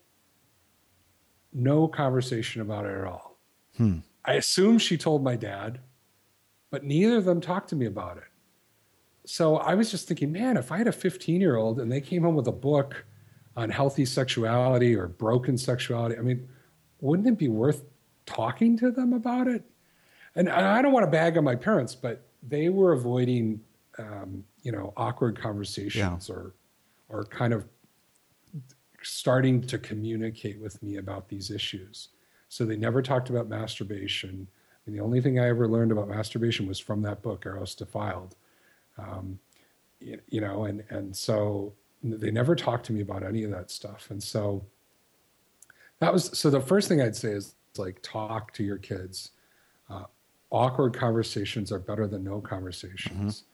no 1.52 1.88
conversation 1.88 2.62
about 2.62 2.87
it 2.87 2.99
at 2.99 3.05
all. 3.05 3.38
Hmm. 3.76 3.99
I 4.25 4.35
assume 4.35 4.78
she 4.78 4.99
told 4.99 5.23
my 5.23 5.37
dad, 5.37 5.81
but 6.71 6.85
neither 6.85 7.17
of 7.17 7.25
them 7.25 7.40
talked 7.40 7.71
to 7.71 7.76
me 7.76 7.87
about 7.87 8.19
it. 8.19 8.25
So 9.25 9.57
I 9.57 9.75
was 9.75 9.90
just 9.90 10.09
thinking, 10.09 10.33
man, 10.33 10.57
if 10.57 10.73
I 10.73 10.78
had 10.78 10.87
a 10.87 10.93
15 10.93 11.40
year 11.40 11.57
old 11.57 11.81
and 11.81 11.93
they 11.93 12.00
came 12.00 12.23
home 12.23 12.35
with 12.35 12.49
a 12.49 12.52
book 12.52 13.05
on 13.57 13.71
healthy 13.71 14.05
sexuality 14.05 14.95
or 14.95 15.09
broken 15.09 15.59
sexuality, 15.59 16.17
I 16.17 16.23
mean, 16.23 16.49
wouldn't 17.00 17.28
it 17.28 17.38
be 17.38 17.49
worth 17.49 17.85
talking 18.26 18.76
to 18.78 18.90
them 18.90 19.12
about 19.12 19.49
it? 19.49 19.64
And 20.35 20.49
I 20.49 20.83
don't 20.83 20.93
want 20.93 21.05
to 21.05 21.11
bag 21.11 21.37
on 21.37 21.45
my 21.45 21.57
parents, 21.57 21.95
but 21.95 22.26
they 22.43 22.69
were 22.69 22.93
avoiding, 22.93 23.61
um, 23.99 24.45
you 24.62 24.71
know, 24.71 24.93
awkward 24.97 25.40
conversations 25.40 26.31
or, 26.31 26.55
or 27.09 27.25
kind 27.25 27.52
of 27.52 27.67
starting 29.02 29.61
to 29.62 29.78
communicate 29.78 30.61
with 30.61 30.81
me 30.83 30.97
about 30.97 31.28
these 31.28 31.50
issues. 31.50 32.09
So 32.49 32.64
they 32.64 32.76
never 32.76 33.02
talked 33.02 33.31
about 33.31 33.49
masturbation. 33.49 34.47
And 34.87 34.95
the 34.95 35.00
only 35.00 35.21
thing 35.21 35.38
I 35.38 35.49
ever 35.49 35.69
learned 35.69 35.93
about 35.93 36.09
masturbation 36.09 36.67
was 36.67 36.78
from 36.78 37.02
that 37.02 37.23
book, 37.23 37.45
Eros 37.47 37.75
Defiled. 37.75 38.37
Um, 38.97 39.38
you, 40.00 40.21
you 40.28 40.40
know, 40.40 40.64
and 40.64 40.85
and 40.90 41.14
so 41.17 41.73
they 42.02 42.31
never 42.31 42.55
talked 42.55 42.87
to 42.87 42.93
me 42.93 43.00
about 43.00 43.23
any 43.23 43.43
of 43.45 43.50
that 43.50 43.71
stuff. 43.71 44.11
And 44.11 44.23
so 44.23 44.64
that 46.00 46.12
was 46.12 46.37
so. 46.38 46.50
The 46.50 46.61
first 46.61 46.88
thing 46.88 47.00
I'd 47.00 47.17
say 47.17 47.31
is 47.31 47.55
like 47.76 47.99
talk 48.02 48.52
to 48.55 48.64
your 48.64 48.78
kids. 48.78 49.33
Uh, 49.90 50.05
awkward 50.50 50.95
conversations 50.95 51.73
are 51.73 51.78
better 51.78 52.07
than 52.07 52.25
no 52.25 52.40
conversations. 52.40 53.45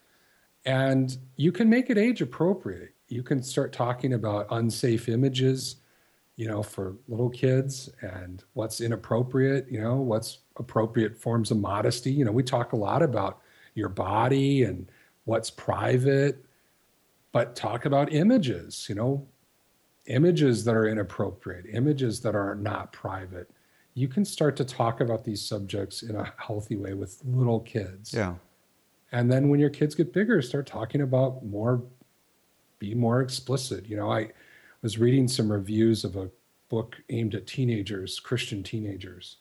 And 0.65 1.17
you 1.35 1.51
can 1.51 1.69
make 1.69 1.89
it 1.89 1.97
age 1.97 2.21
appropriate. 2.21 2.93
You 3.07 3.21
can 3.21 3.43
start 3.43 3.71
talking 3.71 4.13
about 4.13 4.47
unsafe 4.49 5.09
images, 5.09 5.77
you 6.37 6.47
know, 6.47 6.63
for 6.63 6.95
little 7.07 7.29
kids 7.29 7.89
and 8.01 8.43
what's 8.53 8.81
inappropriate, 8.81 9.67
you 9.69 9.79
know, 9.79 9.97
what's 9.97 10.39
appropriate 10.57 11.15
forms 11.15 11.51
of 11.51 11.57
modesty. 11.57 12.11
You 12.11 12.25
know, 12.25 12.31
we 12.31 12.43
talk 12.43 12.73
a 12.73 12.77
lot 12.77 13.03
about 13.03 13.41
your 13.75 13.89
body 13.89 14.63
and 14.63 14.89
what's 15.25 15.51
private, 15.51 16.43
but 17.31 17.55
talk 17.55 17.85
about 17.85 18.11
images, 18.11 18.87
you 18.89 18.95
know, 18.95 19.27
images 20.07 20.63
that 20.65 20.75
are 20.75 20.87
inappropriate, 20.87 21.65
images 21.71 22.21
that 22.21 22.35
are 22.35 22.55
not 22.55 22.91
private. 22.93 23.49
You 23.93 24.07
can 24.07 24.25
start 24.25 24.55
to 24.57 24.65
talk 24.65 25.01
about 25.01 25.23
these 25.23 25.41
subjects 25.41 26.03
in 26.03 26.15
a 26.15 26.33
healthy 26.37 26.75
way 26.75 26.93
with 26.93 27.21
little 27.23 27.61
kids. 27.61 28.13
Yeah. 28.13 28.35
And 29.11 29.31
then 29.31 29.49
when 29.49 29.59
your 29.59 29.69
kids 29.69 29.95
get 29.95 30.13
bigger, 30.13 30.41
start 30.41 30.67
talking 30.67 31.01
about 31.01 31.45
more, 31.45 31.81
be 32.79 32.93
more 32.93 33.21
explicit. 33.21 33.87
You 33.87 33.95
know, 33.95 34.11
I 34.11 34.31
was 34.81 34.97
reading 34.97 35.27
some 35.27 35.51
reviews 35.51 36.03
of 36.03 36.15
a 36.15 36.29
book 36.69 36.97
aimed 37.09 37.35
at 37.35 37.47
teenagers, 37.47 38.19
Christian 38.19 38.63
teenagers, 38.63 39.37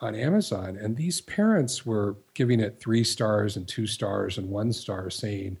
on 0.00 0.14
Amazon. 0.14 0.76
And 0.76 0.96
these 0.96 1.20
parents 1.20 1.86
were 1.86 2.16
giving 2.34 2.60
it 2.60 2.78
three 2.78 3.04
stars 3.04 3.56
and 3.56 3.66
two 3.66 3.86
stars 3.86 4.36
and 4.36 4.50
one 4.50 4.72
star, 4.72 5.08
saying, 5.08 5.56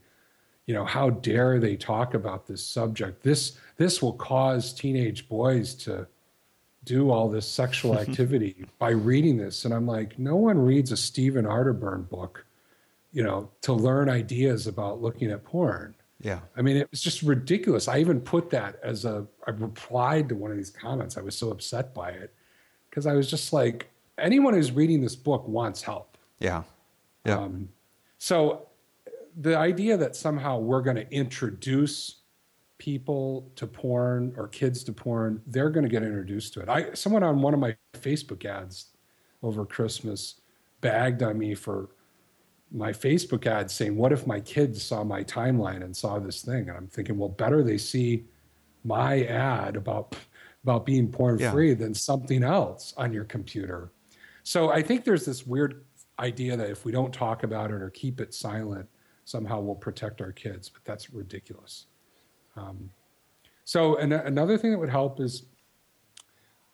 you 0.66 0.74
know, 0.74 0.84
how 0.84 1.10
dare 1.10 1.58
they 1.58 1.76
talk 1.76 2.14
about 2.14 2.46
this 2.46 2.64
subject? 2.64 3.22
This 3.22 3.58
this 3.76 4.00
will 4.00 4.12
cause 4.12 4.72
teenage 4.72 5.28
boys 5.28 5.74
to 5.74 6.06
do 6.84 7.10
all 7.10 7.28
this 7.28 7.46
sexual 7.46 7.98
activity 7.98 8.64
by 8.78 8.90
reading 8.90 9.36
this. 9.36 9.64
And 9.64 9.74
I'm 9.74 9.86
like, 9.86 10.18
no 10.18 10.36
one 10.36 10.58
reads 10.58 10.92
a 10.92 10.96
Stephen 10.96 11.44
Arterburn 11.44 12.08
book, 12.08 12.44
you 13.12 13.22
know, 13.22 13.50
to 13.62 13.72
learn 13.72 14.08
ideas 14.08 14.66
about 14.66 15.00
looking 15.00 15.30
at 15.30 15.44
porn. 15.44 15.94
Yeah. 16.20 16.40
I 16.56 16.62
mean, 16.62 16.76
it 16.76 16.88
was 16.90 17.02
just 17.02 17.22
ridiculous. 17.22 17.88
I 17.88 17.98
even 17.98 18.20
put 18.20 18.50
that 18.50 18.78
as 18.82 19.04
a, 19.04 19.26
I 19.46 19.50
replied 19.50 20.28
to 20.28 20.36
one 20.36 20.52
of 20.52 20.56
these 20.56 20.70
comments. 20.70 21.16
I 21.16 21.20
was 21.20 21.36
so 21.36 21.50
upset 21.50 21.92
by 21.92 22.10
it 22.10 22.32
because 22.88 23.06
I 23.06 23.14
was 23.14 23.28
just 23.28 23.52
like, 23.52 23.88
anyone 24.18 24.54
who's 24.54 24.70
reading 24.70 25.00
this 25.00 25.16
book 25.16 25.46
wants 25.48 25.82
help. 25.82 26.16
Yeah. 26.38 26.62
Yeah. 27.26 27.38
Um, 27.38 27.68
so 28.18 28.68
the 29.40 29.56
idea 29.56 29.96
that 29.96 30.16
somehow 30.16 30.58
we're 30.58 30.82
going 30.82 30.96
to 30.96 31.10
introduce 31.12 32.16
people 32.78 33.50
to 33.54 33.66
porn 33.66 34.34
or 34.36 34.48
kids 34.48 34.82
to 34.84 34.92
porn, 34.92 35.40
they're 35.46 35.70
going 35.70 35.84
to 35.84 35.88
get 35.88 36.02
introduced 36.02 36.52
to 36.54 36.60
it. 36.60 36.68
I 36.68 36.92
someone 36.94 37.22
on 37.22 37.40
one 37.40 37.54
of 37.54 37.60
my 37.60 37.76
Facebook 37.94 38.44
ads 38.44 38.86
over 39.42 39.64
Christmas 39.64 40.40
bagged 40.80 41.22
on 41.22 41.38
me 41.38 41.54
for 41.54 41.90
my 42.72 42.92
Facebook 42.92 43.46
ad 43.46 43.70
saying, 43.70 43.96
"What 43.96 44.12
if 44.12 44.26
my 44.26 44.40
kids 44.40 44.82
saw 44.82 45.04
my 45.04 45.22
timeline 45.22 45.82
and 45.84 45.96
saw 45.96 46.18
this 46.18 46.42
thing?" 46.42 46.68
And 46.68 46.76
I'm 46.76 46.88
thinking, 46.88 47.18
well, 47.18 47.28
better 47.28 47.62
they 47.62 47.78
see 47.78 48.24
my 48.84 49.24
ad 49.24 49.76
about 49.76 50.16
about 50.64 50.86
being 50.86 51.10
porn 51.10 51.38
free 51.38 51.74
than 51.74 51.92
something 51.94 52.42
else 52.44 52.94
on 52.96 53.12
your 53.12 53.24
computer. 53.24 53.90
So 54.44 54.70
I 54.70 54.82
think 54.82 55.04
there's 55.04 55.24
this 55.24 55.46
weird 55.46 55.84
idea 56.18 56.56
that 56.56 56.70
if 56.70 56.84
we 56.84 56.92
don't 56.92 57.12
talk 57.12 57.42
about 57.42 57.70
it 57.70 57.82
or 57.82 57.90
keep 57.90 58.20
it 58.20 58.32
silent, 58.32 58.88
somehow 59.24 59.60
we'll 59.60 59.74
protect 59.74 60.20
our 60.20 60.32
kids, 60.32 60.68
but 60.68 60.84
that's 60.84 61.12
ridiculous. 61.12 61.86
Um, 62.56 62.90
so 63.64 63.96
an- 63.96 64.12
another 64.12 64.58
thing 64.58 64.72
that 64.72 64.78
would 64.78 64.90
help 64.90 65.20
is 65.20 65.44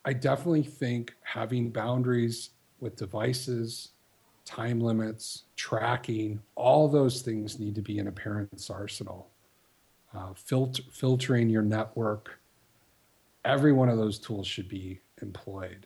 I 0.05 0.13
definitely 0.13 0.63
think 0.63 1.13
having 1.21 1.69
boundaries 1.69 2.51
with 2.79 2.95
devices, 2.95 3.89
time 4.45 4.79
limits, 4.79 5.43
tracking, 5.55 6.41
all 6.55 6.87
those 6.87 7.21
things 7.21 7.59
need 7.59 7.75
to 7.75 7.81
be 7.81 7.99
in 7.99 8.07
a 8.07 8.11
parent's 8.11 8.69
arsenal. 8.69 9.29
Uh, 10.13 10.33
filter, 10.33 10.81
filtering 10.91 11.49
your 11.49 11.61
network, 11.61 12.39
every 13.45 13.71
one 13.71 13.89
of 13.89 13.97
those 13.97 14.17
tools 14.17 14.47
should 14.47 14.67
be 14.67 14.99
employed. 15.21 15.85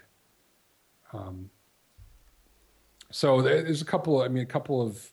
Um, 1.11 1.49
so 3.11 3.41
there's 3.41 3.81
a 3.81 3.85
couple. 3.85 4.21
I 4.21 4.27
mean, 4.27 4.43
a 4.43 4.47
couple 4.47 4.81
of 4.81 5.11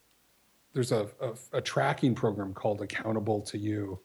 there's 0.72 0.92
a, 0.92 1.08
a, 1.20 1.58
a 1.58 1.60
tracking 1.60 2.14
program 2.14 2.54
called 2.54 2.80
Accountable 2.80 3.40
to 3.42 3.58
You, 3.58 4.00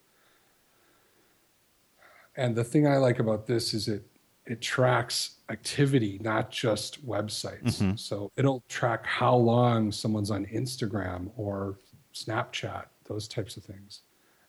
and 2.35 2.55
the 2.55 2.63
thing 2.63 2.87
I 2.87 2.97
like 2.97 3.19
about 3.19 3.45
this 3.47 3.73
is 3.73 3.87
it 3.87 4.05
it 4.45 4.61
tracks 4.61 5.37
activity, 5.49 6.19
not 6.21 6.51
just 6.51 7.05
websites. 7.07 7.79
Mm-hmm. 7.79 7.95
So 7.95 8.31
it'll 8.35 8.63
track 8.69 9.03
how 9.05 9.35
long 9.35 9.91
someone's 9.91 10.29
on 10.29 10.45
Instagram 10.45 11.31
or 11.35 11.79
Snapchat, 12.13 12.85
those 13.05 13.27
types 13.27 13.57
of 13.57 13.63
things, 13.63 14.01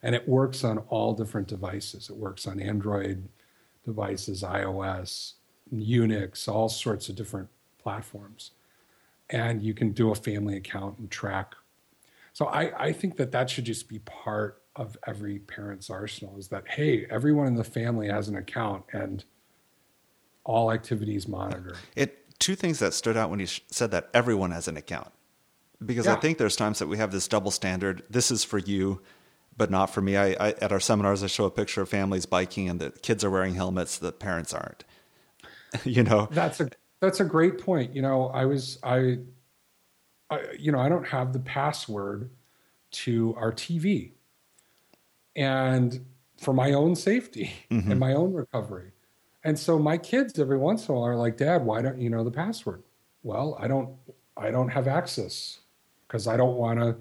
and 0.03 0.15
it 0.15 0.29
works 0.29 0.65
on 0.65 0.79
all 0.89 1.15
different 1.15 1.49
devices. 1.49 2.11
It 2.11 2.17
works 2.17 2.47
on 2.47 2.61
Android 2.61 3.27
devices, 3.85 4.43
iOS, 4.43 5.35
Unix, 5.73 6.47
all 6.49 6.69
sorts 6.69 7.09
of 7.09 7.17
different 7.17 7.49
platforms 7.79 8.51
and 9.31 9.63
you 9.63 9.75
can 9.75 9.93
do 9.93 10.11
a 10.11 10.15
family 10.15 10.57
account 10.57 10.99
and 10.99 11.11
track. 11.11 11.55
So 12.37 12.45
I, 12.49 12.89
I 12.89 12.93
think 12.93 13.17
that 13.17 13.33
that 13.33 13.49
should 13.49 13.65
just 13.65 13.89
be 13.89 13.99
part 14.01 14.61
of 14.77 14.99
every 15.07 15.39
parent's 15.39 15.89
arsenal 15.89 16.37
is 16.37 16.49
that, 16.49 16.69
hey, 16.69 17.07
everyone 17.09 17.47
in 17.47 17.55
the 17.55 17.65
family 17.65 18.09
has 18.09 18.29
an 18.29 18.37
account 18.37 18.85
and 18.93 19.25
all 20.45 20.71
activities 20.71 21.27
monitored. 21.27 21.79
It 21.95 22.39
two 22.39 22.55
things 22.55 22.79
that 22.81 22.93
stood 22.93 23.17
out 23.17 23.31
when 23.31 23.41
you 23.41 23.47
said 23.47 23.91
that 23.93 24.11
everyone 24.13 24.51
has 24.51 24.69
an 24.69 24.77
account, 24.77 25.13
because 25.83 26.07
I 26.07 26.17
think 26.17 26.37
there's 26.37 26.57
times 26.57 26.79
that 26.81 26.89
we 26.89 26.99
have 26.99 27.11
this 27.11 27.27
double 27.27 27.51
standard. 27.51 28.03
This 28.11 28.31
is 28.31 28.45
for 28.45 28.59
you, 28.59 29.01
but 29.57 29.71
not 29.71 29.87
for 29.87 30.03
me. 30.03 30.19
I, 30.19 30.33
I 30.33 30.49
at 30.61 30.73
our 30.73 30.81
seminars 30.81 31.23
I 31.23 31.29
show 31.29 31.47
a 31.47 31.51
picture 31.51 31.81
of 31.81 31.89
families 31.89 32.27
biking 32.27 32.69
and 32.69 32.79
the 32.79 32.91
kids 32.91 33.25
are 33.25 33.31
wearing 33.31 33.55
helmets, 33.55 33.97
the 33.97 34.13
parents 34.13 34.53
aren't. 34.53 34.85
you 35.85 36.03
know, 36.03 36.29
That's 36.33 36.61
a 36.61 36.69
that's 37.01 37.21
a 37.21 37.25
great 37.25 37.59
point. 37.63 37.97
You 37.97 38.03
know, 38.03 38.27
I 38.27 38.45
was 38.45 38.79
I, 38.83 39.21
I 40.31 40.41
you 40.59 40.73
know 40.73 40.79
I 40.81 40.89
don't 40.89 41.07
have 41.07 41.33
the 41.33 41.39
password 41.41 42.31
to 42.93 43.35
our 43.37 43.53
TV, 43.53 44.13
and 45.35 46.05
for 46.39 46.53
my 46.53 46.73
own 46.73 46.95
safety 46.95 47.53
and 47.71 47.99
my 47.99 48.13
own 48.15 48.33
recovery, 48.33 48.93
and 49.45 49.59
so 49.59 49.79
my 49.79 49.99
kids 49.99 50.39
every 50.39 50.59
once 50.59 50.89
in 50.89 50.95
a 50.95 50.99
while 50.99 51.09
are 51.09 51.17
like, 51.17 51.37
"Dad, 51.37 51.65
why 51.65 51.83
don't 51.83 52.01
you 52.01 52.11
know 52.11 52.25
the 52.25 52.31
password?" 52.31 52.83
Well, 53.23 53.57
I 53.61 53.69
don't 53.69 53.91
I 54.37 54.51
don't 54.51 54.69
have 54.69 54.89
access 54.89 55.59
because 56.07 56.27
I 56.29 56.37
don't 56.37 56.57
want 56.57 56.79
to 56.81 56.97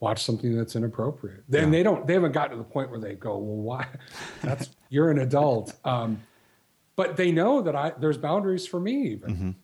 watch 0.00 0.22
something 0.24 0.54
that's 0.56 0.76
inappropriate. 0.76 1.44
Then 1.48 1.64
Yeah. 1.64 1.70
they 1.78 1.82
don't. 1.82 2.06
They 2.06 2.14
haven't 2.14 2.32
gotten 2.32 2.52
to 2.52 2.62
the 2.62 2.68
point 2.68 2.90
where 2.90 3.00
they 3.00 3.14
go, 3.14 3.36
"Well, 3.38 3.56
why? 3.62 3.86
That's 4.42 4.70
you're 4.88 5.10
an 5.10 5.18
adult." 5.18 5.74
Um, 5.84 6.20
but 6.96 7.16
they 7.16 7.32
know 7.32 7.60
that 7.62 7.74
I 7.74 7.90
there's 7.98 8.16
boundaries 8.18 8.66
for 8.68 8.78
me 8.78 9.08
even, 9.08 9.56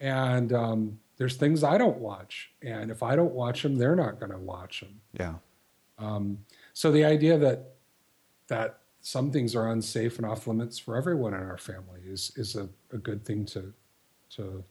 and 0.00 0.52
um, 0.54 0.98
there's 1.22 1.36
things 1.36 1.62
I 1.62 1.78
don't 1.78 1.98
watch, 1.98 2.50
and 2.62 2.90
if 2.90 3.00
I 3.00 3.14
don't 3.14 3.32
watch 3.32 3.62
them, 3.62 3.76
they're 3.76 3.94
not 3.94 4.18
going 4.18 4.32
to 4.32 4.38
watch 4.38 4.80
them. 4.80 5.00
Yeah. 5.12 5.34
Um, 5.96 6.38
so 6.72 6.90
the 6.90 7.04
idea 7.04 7.38
that 7.38 7.74
that 8.48 8.80
some 9.02 9.30
things 9.30 9.54
are 9.54 9.70
unsafe 9.70 10.16
and 10.16 10.26
off 10.26 10.48
limits 10.48 10.80
for 10.80 10.96
everyone 10.96 11.32
in 11.32 11.38
our 11.38 11.58
family 11.58 12.00
is 12.04 12.32
is 12.34 12.56
a, 12.56 12.68
a 12.92 12.98
good 12.98 13.24
thing 13.24 13.44
to 13.44 13.72
to 14.30 14.64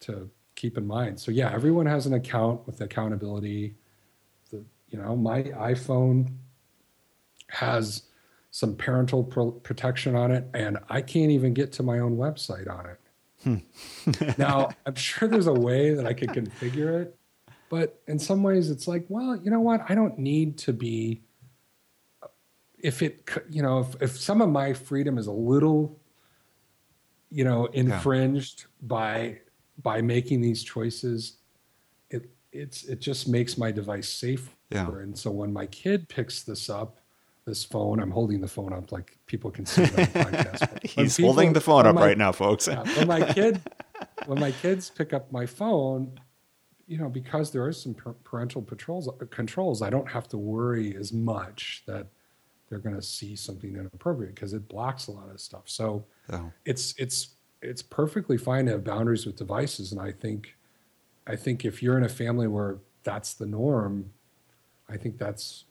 to 0.00 0.30
keep 0.54 0.78
in 0.78 0.86
mind. 0.86 1.20
So 1.20 1.30
yeah, 1.30 1.52
everyone 1.52 1.84
has 1.84 2.06
an 2.06 2.14
account 2.14 2.66
with 2.66 2.80
accountability. 2.80 3.74
The 4.50 4.64
you 4.88 4.96
know 4.96 5.14
my 5.14 5.42
iPhone 5.42 6.32
has 7.48 8.04
some 8.52 8.74
parental 8.74 9.22
pro- 9.22 9.50
protection 9.50 10.16
on 10.16 10.30
it, 10.30 10.48
and 10.54 10.78
I 10.88 11.02
can't 11.02 11.30
even 11.30 11.52
get 11.52 11.72
to 11.72 11.82
my 11.82 11.98
own 11.98 12.16
website 12.16 12.70
on 12.70 12.86
it. 12.86 12.98
Now 14.38 14.70
I'm 14.86 14.94
sure 14.94 15.28
there's 15.28 15.46
a 15.46 15.52
way 15.52 15.94
that 15.94 16.06
I 16.06 16.12
could 16.14 16.30
configure 16.30 17.02
it, 17.02 17.18
but 17.68 18.00
in 18.06 18.18
some 18.18 18.42
ways 18.42 18.70
it's 18.70 18.86
like, 18.88 19.04
well, 19.08 19.36
you 19.36 19.50
know 19.50 19.60
what? 19.60 19.84
I 19.88 19.94
don't 19.94 20.18
need 20.18 20.58
to 20.58 20.72
be 20.72 21.22
if 22.78 23.00
it 23.02 23.28
you 23.50 23.62
know 23.62 23.78
if, 23.80 24.02
if 24.02 24.18
some 24.18 24.40
of 24.42 24.48
my 24.48 24.72
freedom 24.72 25.16
is 25.18 25.26
a 25.28 25.32
little 25.32 26.00
you 27.30 27.44
know 27.44 27.66
infringed 27.66 28.66
by 28.82 29.38
by 29.80 30.02
making 30.02 30.40
these 30.40 30.62
choices 30.64 31.36
it 32.10 32.28
it's 32.50 32.82
it 32.84 33.00
just 33.00 33.28
makes 33.28 33.56
my 33.56 33.70
device 33.70 34.08
safer 34.08 34.50
Yeah. 34.70 34.88
and 34.88 35.16
so 35.16 35.30
when 35.30 35.52
my 35.52 35.66
kid 35.66 36.08
picks 36.08 36.42
this 36.42 36.68
up 36.68 36.98
this 37.44 37.64
phone 37.64 38.00
i'm 38.00 38.10
holding 38.10 38.40
the 38.40 38.48
phone 38.48 38.72
up 38.72 38.92
like 38.92 39.18
people 39.26 39.50
can 39.50 39.66
see 39.66 39.82
it 39.82 39.90
on 39.90 39.96
the 39.96 40.02
podcast 40.20 40.82
He's 40.88 41.16
people- 41.16 41.32
holding 41.32 41.52
the 41.52 41.60
phone 41.60 41.86
up 41.86 41.94
my- 41.96 42.06
right 42.06 42.18
now, 42.18 42.32
folks. 42.32 42.68
yeah, 42.68 42.82
when 42.96 43.08
my 43.08 43.32
kid 43.34 43.60
when 44.26 44.38
my 44.40 44.52
kids 44.52 44.90
pick 44.90 45.12
up 45.12 45.30
my 45.32 45.46
phone 45.46 46.18
you 46.86 46.98
know 46.98 47.08
because 47.08 47.50
there 47.50 47.64
are 47.64 47.72
some 47.72 47.94
parental 48.24 48.60
patrols 48.62 49.08
uh, 49.08 49.12
controls 49.30 49.82
i 49.82 49.90
don't 49.90 50.08
have 50.10 50.28
to 50.28 50.36
worry 50.38 50.96
as 50.96 51.12
much 51.12 51.82
that 51.86 52.06
they're 52.68 52.78
going 52.78 52.94
to 52.96 53.02
see 53.02 53.36
something 53.36 53.76
inappropriate 53.76 54.34
because 54.34 54.52
it 54.54 54.66
blocks 54.68 55.06
a 55.08 55.10
lot 55.10 55.28
of 55.30 55.40
stuff 55.40 55.62
so 55.66 56.04
Oh. 56.32 56.50
it's 56.64 56.94
it's 56.98 57.30
it's 57.60 57.82
perfectly 57.82 58.36
fine 58.38 58.66
to 58.66 58.72
have 58.72 58.84
boundaries 58.84 59.26
with 59.26 59.36
devices 59.36 59.90
and 59.92 60.00
i 60.00 60.10
think 60.12 60.56
i 61.26 61.34
think 61.36 61.64
if 61.64 61.82
you're 61.82 61.96
in 61.98 62.04
a 62.04 62.08
family 62.08 62.46
where 62.46 62.78
that's 63.04 63.34
the 63.34 63.46
norm 63.46 64.10
i 64.88 64.96
think 64.96 65.18
that's 65.18 65.64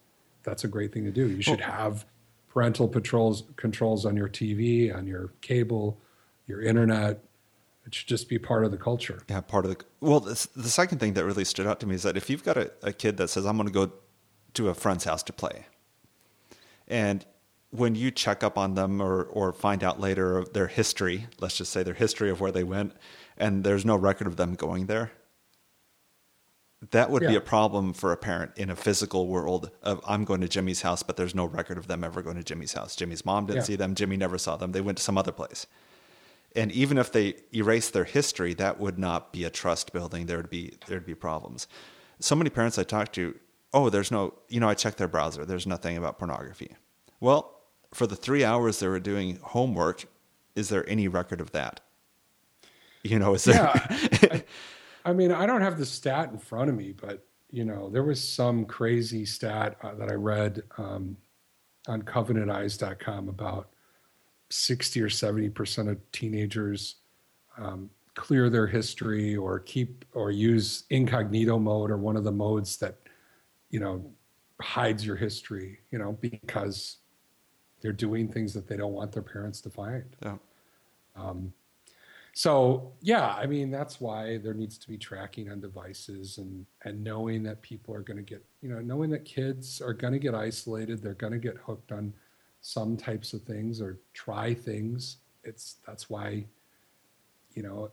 that's 0.43 0.63
a 0.63 0.67
great 0.67 0.93
thing 0.93 1.03
to 1.03 1.11
do 1.11 1.29
you 1.29 1.41
should 1.41 1.61
have 1.61 2.05
parental 2.49 2.87
patrols 2.87 3.43
controls 3.55 4.05
on 4.05 4.15
your 4.15 4.29
tv 4.29 4.95
on 4.95 5.07
your 5.07 5.31
cable 5.41 5.97
your 6.47 6.61
internet 6.61 7.23
it 7.85 7.95
should 7.95 8.07
just 8.07 8.29
be 8.29 8.37
part 8.37 8.63
of 8.63 8.71
the 8.71 8.77
culture 8.77 9.23
Yeah, 9.29 9.41
part 9.41 9.65
of 9.65 9.71
the 9.71 9.83
well. 9.99 10.19
The, 10.19 10.47
the 10.55 10.69
second 10.69 10.99
thing 10.99 11.13
that 11.13 11.25
really 11.25 11.45
stood 11.45 11.65
out 11.65 11.79
to 11.79 11.87
me 11.87 11.95
is 11.95 12.03
that 12.03 12.15
if 12.15 12.29
you've 12.29 12.43
got 12.43 12.57
a, 12.57 12.71
a 12.83 12.93
kid 12.93 13.17
that 13.17 13.29
says, 13.29 13.45
"I'm 13.45 13.57
going 13.57 13.67
to 13.67 13.73
go 13.73 13.91
to 14.53 14.69
a 14.69 14.73
friend's 14.73 15.03
house 15.03 15.23
to 15.23 15.33
play," 15.33 15.65
and 16.87 17.25
when 17.71 17.95
you 17.95 18.11
check 18.11 18.43
up 18.43 18.57
on 18.57 18.75
them 18.75 19.01
or 19.01 19.23
or 19.23 19.51
find 19.51 19.83
out 19.83 19.99
later 19.99 20.45
their 20.53 20.67
history, 20.67 21.27
let's 21.39 21.57
just 21.57 21.71
say 21.71 21.83
their 21.83 21.95
history 21.95 22.29
of 22.29 22.39
where 22.39 22.51
they 22.51 22.63
went, 22.63 22.93
and 23.37 23.63
there's 23.63 23.83
no 23.83 23.95
record 23.95 24.27
of 24.27 24.35
them 24.35 24.53
going 24.53 24.85
there, 24.85 25.11
that 26.89 27.11
would 27.11 27.21
be 27.21 27.35
a 27.35 27.41
problem 27.41 27.93
for 27.93 28.11
a 28.11 28.17
parent 28.17 28.51
in 28.57 28.71
a 28.71 28.75
physical 28.75 29.27
world 29.27 29.69
of 29.83 30.01
I'm 30.07 30.25
going 30.25 30.41
to 30.41 30.47
Jimmy's 30.47 30.81
house, 30.81 31.03
but 31.03 31.15
there's 31.15 31.35
no 31.35 31.45
record 31.45 31.77
of 31.77 31.87
them 31.87 32.03
ever 32.03 32.23
going 32.23 32.37
to 32.37 32.43
Jimmy's 32.43 32.73
house. 32.73 32.95
Jimmy's 32.95 33.23
mom 33.23 33.45
didn't 33.45 33.57
Yeah. 33.57 33.63
see 33.65 33.75
them. 33.75 33.93
Jimmy 33.93 34.17
never 34.17 34.39
saw 34.39 34.55
them. 34.57 34.71
They 34.71 34.81
went 34.81 34.97
to 34.97 35.03
some 35.03 35.17
other 35.17 35.31
place. 35.31 35.67
And 36.55 36.71
even 36.71 36.97
if 36.97 37.11
they 37.11 37.35
erase 37.53 37.91
their 37.91 38.03
history, 38.03 38.53
that 38.55 38.79
would 38.79 38.97
not 38.97 39.31
be 39.31 39.43
a 39.43 39.49
trust 39.51 39.93
building. 39.93 40.25
There 40.25 40.37
would 40.37 40.49
be 40.49 40.73
there'd 40.87 41.05
be 41.05 41.15
problems. 41.15 41.67
So 42.19 42.35
many 42.35 42.49
parents 42.49 42.77
I 42.79 42.83
talk 42.83 43.13
to, 43.13 43.35
oh, 43.73 43.89
there's 43.89 44.11
no, 44.11 44.33
you 44.49 44.59
know, 44.59 44.67
I 44.67 44.73
checked 44.73 44.97
their 44.97 45.07
browser. 45.07 45.45
There's 45.45 45.67
nothing 45.67 45.97
about 45.97 46.17
pornography. 46.17 46.75
Well, 47.19 47.59
for 47.93 48.07
the 48.07 48.15
three 48.15 48.43
hours 48.43 48.79
they 48.79 48.87
were 48.87 48.99
doing 48.99 49.37
homework, 49.41 50.05
is 50.55 50.69
there 50.69 50.87
any 50.89 51.07
record 51.07 51.39
of 51.41 51.51
that? 51.51 51.79
You 53.03 53.17
know, 53.19 53.33
is 53.35 53.45
there? 53.45 53.55
Yeah. 53.55 54.27
I, 54.31 54.43
I 55.05 55.13
mean, 55.13 55.31
I 55.31 55.45
don't 55.45 55.61
have 55.61 55.77
the 55.77 55.85
stat 55.85 56.29
in 56.31 56.37
front 56.37 56.69
of 56.69 56.75
me, 56.75 56.93
but 56.93 57.25
you 57.51 57.65
know, 57.65 57.89
there 57.89 58.03
was 58.03 58.23
some 58.23 58.65
crazy 58.65 59.25
stat 59.25 59.77
uh, 59.83 59.93
that 59.95 60.09
I 60.09 60.13
read 60.13 60.63
um, 60.77 61.17
on 61.87 62.01
covenanteyes.com 62.01 63.27
about 63.27 63.69
60 64.49 65.01
or 65.01 65.09
70% 65.09 65.89
of 65.89 66.11
teenagers 66.11 66.95
um, 67.57 67.89
clear 68.15 68.49
their 68.49 68.67
history 68.67 69.35
or 69.35 69.59
keep 69.59 70.05
or 70.13 70.31
use 70.31 70.83
incognito 70.89 71.59
mode 71.59 71.91
or 71.91 71.97
one 71.97 72.15
of 72.15 72.23
the 72.23 72.31
modes 72.31 72.77
that, 72.77 72.97
you 73.69 73.79
know, 73.79 74.05
hides 74.61 75.05
your 75.05 75.15
history, 75.15 75.79
you 75.91 75.99
know, 75.99 76.17
because 76.21 76.97
they're 77.81 77.91
doing 77.91 78.27
things 78.27 78.53
that 78.53 78.67
they 78.67 78.77
don't 78.77 78.93
want 78.93 79.11
their 79.11 79.23
parents 79.23 79.59
to 79.61 79.69
find. 79.69 80.05
Yeah. 80.21 80.37
So 82.33 82.93
yeah, 83.01 83.35
I 83.35 83.45
mean 83.45 83.71
that's 83.71 83.99
why 83.99 84.37
there 84.37 84.53
needs 84.53 84.77
to 84.79 84.87
be 84.87 84.97
tracking 84.97 85.51
on 85.51 85.59
devices 85.59 86.37
and 86.37 86.65
and 86.83 87.03
knowing 87.03 87.43
that 87.43 87.61
people 87.61 87.93
are 87.93 88.01
going 88.01 88.17
to 88.17 88.23
get 88.23 88.43
you 88.61 88.69
know 88.69 88.79
knowing 88.79 89.09
that 89.11 89.25
kids 89.25 89.81
are 89.81 89.93
going 89.93 90.13
to 90.13 90.19
get 90.19 90.33
isolated, 90.35 91.01
they're 91.01 91.13
going 91.13 91.33
to 91.33 91.39
get 91.39 91.57
hooked 91.57 91.91
on 91.91 92.13
some 92.61 92.95
types 92.95 93.33
of 93.33 93.41
things 93.43 93.81
or 93.81 93.99
try 94.13 94.53
things. 94.53 95.17
It's 95.43 95.77
that's 95.85 96.09
why 96.09 96.45
you 97.53 97.63
know 97.63 97.91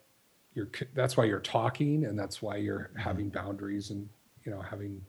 you're 0.54 0.70
that's 0.94 1.16
why 1.16 1.24
you're 1.24 1.40
talking 1.40 2.04
and 2.04 2.18
that's 2.18 2.40
why 2.42 2.56
you're 2.56 2.90
having 2.96 3.28
boundaries 3.28 3.90
and 3.90 4.08
you 4.44 4.52
know 4.52 4.60
having 4.60 5.04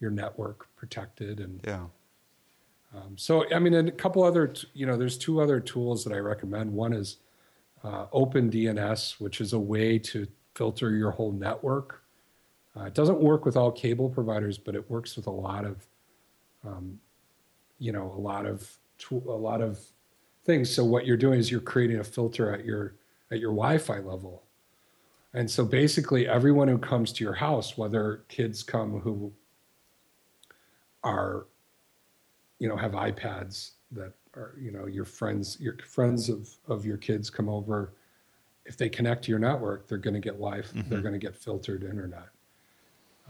your 0.00 0.10
network 0.10 0.68
protected 0.76 1.40
and 1.40 1.60
Yeah. 1.66 1.86
um, 2.94 3.16
so, 3.18 3.44
I 3.54 3.58
mean, 3.58 3.74
and 3.74 3.88
a 3.88 3.92
couple 3.92 4.22
other, 4.22 4.52
you 4.72 4.86
know, 4.86 4.96
there's 4.96 5.18
two 5.18 5.40
other 5.40 5.60
tools 5.60 6.04
that 6.04 6.12
I 6.12 6.18
recommend. 6.18 6.72
One 6.72 6.92
is 6.92 7.18
uh, 7.84 8.06
OpenDNS, 8.06 9.20
which 9.20 9.40
is 9.40 9.52
a 9.52 9.58
way 9.58 9.98
to 9.98 10.26
filter 10.54 10.90
your 10.96 11.10
whole 11.10 11.32
network. 11.32 12.02
Uh, 12.76 12.84
it 12.84 12.94
doesn't 12.94 13.20
work 13.20 13.44
with 13.44 13.56
all 13.56 13.70
cable 13.70 14.08
providers, 14.08 14.58
but 14.58 14.74
it 14.74 14.90
works 14.90 15.16
with 15.16 15.26
a 15.26 15.30
lot 15.30 15.64
of, 15.64 15.86
um, 16.66 16.98
you 17.78 17.92
know, 17.92 18.12
a 18.16 18.20
lot 18.20 18.46
of 18.46 18.70
a 19.10 19.14
lot 19.14 19.60
of 19.60 19.78
things. 20.44 20.70
So 20.70 20.84
what 20.84 21.06
you're 21.06 21.16
doing 21.16 21.38
is 21.38 21.50
you're 21.50 21.60
creating 21.60 21.98
a 21.98 22.04
filter 22.04 22.52
at 22.52 22.64
your 22.64 22.94
at 23.30 23.40
your 23.40 23.50
Wi-Fi 23.50 23.98
level, 23.98 24.42
and 25.34 25.50
so 25.50 25.64
basically 25.64 26.26
everyone 26.28 26.68
who 26.68 26.78
comes 26.78 27.12
to 27.14 27.24
your 27.24 27.34
house, 27.34 27.76
whether 27.76 28.24
kids 28.28 28.62
come 28.62 29.00
who 29.00 29.32
are 31.04 31.46
you 32.58 32.68
know 32.68 32.76
have 32.76 32.92
iPads 32.92 33.72
that 33.92 34.12
are 34.36 34.54
you 34.60 34.70
know 34.70 34.86
your 34.86 35.04
friends 35.04 35.58
your 35.60 35.76
friends 35.78 36.28
of 36.28 36.48
of 36.68 36.84
your 36.84 36.96
kids 36.96 37.30
come 37.30 37.48
over 37.48 37.92
if 38.66 38.76
they 38.76 38.88
connect 38.88 39.24
to 39.24 39.30
your 39.30 39.38
network 39.38 39.88
they're 39.88 39.98
going 39.98 40.14
to 40.14 40.20
get 40.20 40.34
Wi 40.34 40.62
they're 40.88 41.00
going 41.00 41.14
to 41.14 41.18
get 41.18 41.36
filtered 41.36 41.82
internet. 41.84 42.28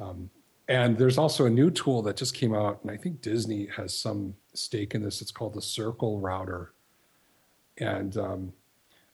Um, 0.01 0.31
and 0.69 0.99
there's 0.99 1.17
also 1.17 1.47
a 1.47 1.51
new 1.51 1.71
tool 1.71 2.03
that 2.03 2.17
just 2.17 2.35
came 2.35 2.55
out 2.55 2.81
and 2.83 2.91
I 2.91 2.97
think 2.97 3.23
Disney 3.23 3.67
has 3.77 3.97
some 3.97 4.35
stake 4.53 4.95
in 4.95 5.03
this. 5.03 5.23
It's 5.23 5.31
called 5.31 5.55
the 5.55 5.63
Circle 5.63 6.19
router. 6.21 6.73
And 7.79 8.17
um, 8.17 8.53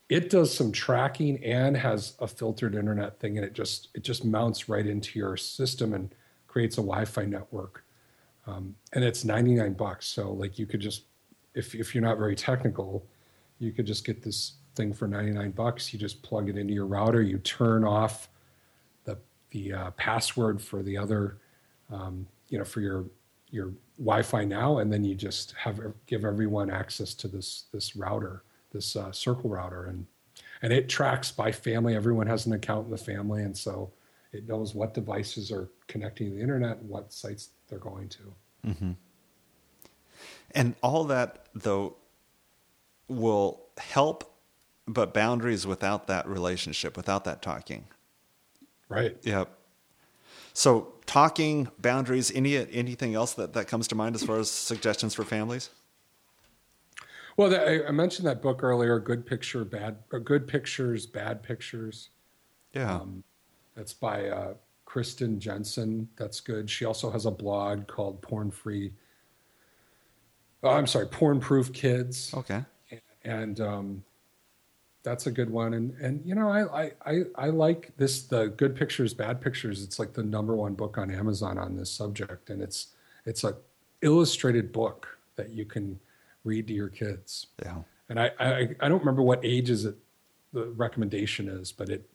it 0.08 0.30
does 0.30 0.54
some 0.54 0.72
tracking 0.72 1.42
and 1.44 1.76
has 1.76 2.14
a 2.20 2.26
filtered 2.26 2.74
internet 2.74 3.18
thing 3.20 3.36
and 3.36 3.46
it 3.46 3.52
just 3.52 3.88
it 3.94 4.02
just 4.02 4.24
mounts 4.24 4.68
right 4.68 4.86
into 4.86 5.18
your 5.18 5.36
system 5.36 5.92
and 5.92 6.14
creates 6.48 6.78
a 6.78 6.80
Wi-Fi 6.82 7.26
network. 7.26 7.84
Um, 8.46 8.74
and 8.92 9.04
it's 9.04 9.24
99 9.24 9.74
bucks 9.74 10.06
so 10.06 10.32
like 10.32 10.58
you 10.58 10.66
could 10.66 10.80
just 10.80 11.04
if, 11.54 11.74
if 11.74 11.94
you're 11.94 12.04
not 12.04 12.18
very 12.18 12.36
technical 12.36 13.06
you 13.62 13.70
could 13.70 13.86
just 13.86 14.04
get 14.04 14.22
this 14.22 14.54
thing 14.74 14.92
for 14.92 15.06
99 15.06 15.52
bucks. 15.52 15.92
You 15.92 15.98
just 15.98 16.22
plug 16.22 16.48
it 16.48 16.56
into 16.56 16.74
your 16.74 16.86
router. 16.86 17.22
You 17.22 17.38
turn 17.38 17.84
off 17.84 18.28
the 19.04 19.18
the 19.50 19.72
uh, 19.72 19.90
password 19.92 20.60
for 20.60 20.82
the 20.82 20.98
other 20.98 21.38
um, 21.90 22.26
you 22.48 22.58
know 22.58 22.64
for 22.64 22.80
your 22.80 23.04
your 23.50 23.72
wi-fi 23.98 24.44
now 24.44 24.78
and 24.78 24.90
then 24.92 25.04
you 25.04 25.14
just 25.14 25.52
have 25.52 25.78
give 26.06 26.24
everyone 26.24 26.70
access 26.70 27.14
to 27.14 27.28
this 27.28 27.64
this 27.72 27.94
router 27.94 28.42
this 28.72 28.96
uh, 28.96 29.12
circle 29.12 29.50
router. 29.50 29.86
And 29.86 30.06
and 30.62 30.72
it 30.72 30.88
tracks 30.88 31.30
by 31.30 31.52
family. 31.52 31.94
Everyone 31.94 32.26
has 32.26 32.46
an 32.46 32.52
account 32.52 32.86
in 32.86 32.90
the 32.90 32.98
family 32.98 33.42
and 33.42 33.56
so 33.56 33.92
it 34.32 34.48
knows 34.48 34.74
what 34.74 34.94
devices 34.94 35.52
are 35.52 35.68
connecting 35.86 36.30
to 36.30 36.36
the 36.36 36.42
internet 36.42 36.78
and 36.78 36.88
what 36.88 37.12
sites 37.12 37.50
they're 37.68 37.78
going 37.78 38.08
to 38.08 38.34
And 40.54 40.74
all 40.82 41.04
that 41.04 41.46
though 41.54 41.96
will 43.08 43.60
help, 43.78 44.34
but 44.86 45.14
boundaries 45.14 45.66
without 45.66 46.06
that 46.06 46.26
relationship, 46.26 46.96
without 46.96 47.24
that 47.24 47.42
talking. 47.42 47.84
right 48.88 49.16
Yep. 49.22 49.50
So 50.54 50.92
talking 51.06 51.68
boundaries. 51.78 52.30
Any 52.30 52.56
anything 52.56 53.14
else 53.14 53.34
that 53.34 53.54
that 53.54 53.66
comes 53.66 53.88
to 53.88 53.94
mind 53.94 54.14
as 54.14 54.22
far 54.22 54.38
as 54.38 54.50
suggestions 54.50 55.14
for 55.14 55.24
families? 55.24 55.70
Well, 57.36 57.54
I 57.54 57.90
mentioned 57.90 58.28
that 58.28 58.42
book 58.42 58.62
earlier. 58.62 58.98
Good 58.98 59.24
picture, 59.24 59.64
bad. 59.64 59.96
Or 60.12 60.20
good 60.20 60.46
pictures, 60.46 61.06
bad 61.06 61.42
pictures. 61.42 62.10
Yeah. 62.74 62.94
Um, 62.94 63.24
that's 63.74 63.94
by 63.94 64.28
uh, 64.28 64.54
Kristen 64.84 65.40
Jensen. 65.40 66.08
That's 66.16 66.40
good. 66.40 66.68
She 66.68 66.84
also 66.84 67.10
has 67.10 67.24
a 67.24 67.30
blog 67.30 67.86
called 67.86 68.20
Porn 68.20 68.50
Free. 68.50 68.92
Oh, 70.62 70.70
I'm 70.70 70.86
sorry, 70.86 71.06
Porn 71.06 71.40
Proof 71.40 71.72
Kids. 71.72 72.32
Okay. 72.34 72.64
And 73.24 73.60
um, 73.60 74.04
that's 75.02 75.26
a 75.26 75.30
good 75.30 75.50
one. 75.50 75.74
And 75.74 75.94
and 76.00 76.24
you 76.24 76.34
know, 76.34 76.48
I, 76.48 76.92
I 77.04 77.22
I 77.36 77.46
like 77.48 77.92
this 77.96 78.22
the 78.22 78.48
Good 78.48 78.76
Pictures, 78.76 79.14
Bad 79.14 79.40
Pictures. 79.40 79.82
It's 79.82 79.98
like 79.98 80.12
the 80.12 80.22
number 80.22 80.54
one 80.54 80.74
book 80.74 80.98
on 80.98 81.10
Amazon 81.10 81.58
on 81.58 81.76
this 81.76 81.90
subject, 81.90 82.50
and 82.50 82.62
it's 82.62 82.88
it's 83.24 83.44
a 83.44 83.56
illustrated 84.02 84.72
book 84.72 85.18
that 85.36 85.50
you 85.50 85.64
can 85.64 85.98
read 86.44 86.66
to 86.68 86.72
your 86.72 86.88
kids. 86.88 87.48
Yeah. 87.62 87.78
And 88.08 88.20
I 88.20 88.30
I, 88.38 88.68
I 88.80 88.88
don't 88.88 89.00
remember 89.00 89.22
what 89.22 89.40
ages 89.44 89.84
it 89.84 89.96
the 90.52 90.66
recommendation 90.66 91.48
is, 91.48 91.72
but 91.72 91.88
it 91.88 92.08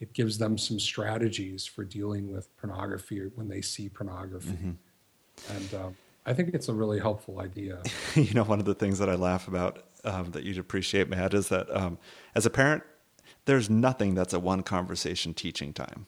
it 0.00 0.12
gives 0.12 0.38
them 0.38 0.56
some 0.56 0.78
strategies 0.78 1.66
for 1.66 1.84
dealing 1.84 2.32
with 2.32 2.56
pornography 2.58 3.30
when 3.34 3.48
they 3.48 3.60
see 3.60 3.88
pornography. 3.88 4.50
Mm-hmm. 4.50 5.56
And 5.56 5.74
um, 5.74 5.96
I 6.28 6.34
think 6.34 6.52
it's 6.52 6.68
a 6.68 6.74
really 6.74 7.00
helpful 7.00 7.40
idea. 7.40 7.82
you 8.14 8.34
know, 8.34 8.44
one 8.44 8.60
of 8.60 8.66
the 8.66 8.74
things 8.74 8.98
that 8.98 9.08
I 9.08 9.14
laugh 9.14 9.48
about 9.48 9.82
um, 10.04 10.32
that 10.32 10.44
you'd 10.44 10.58
appreciate, 10.58 11.08
Matt, 11.08 11.32
is 11.32 11.48
that 11.48 11.74
um, 11.74 11.98
as 12.34 12.44
a 12.44 12.50
parent, 12.50 12.82
there's 13.46 13.70
nothing 13.70 14.14
that's 14.14 14.34
a 14.34 14.38
one 14.38 14.62
conversation 14.62 15.32
teaching 15.32 15.72
time. 15.72 16.06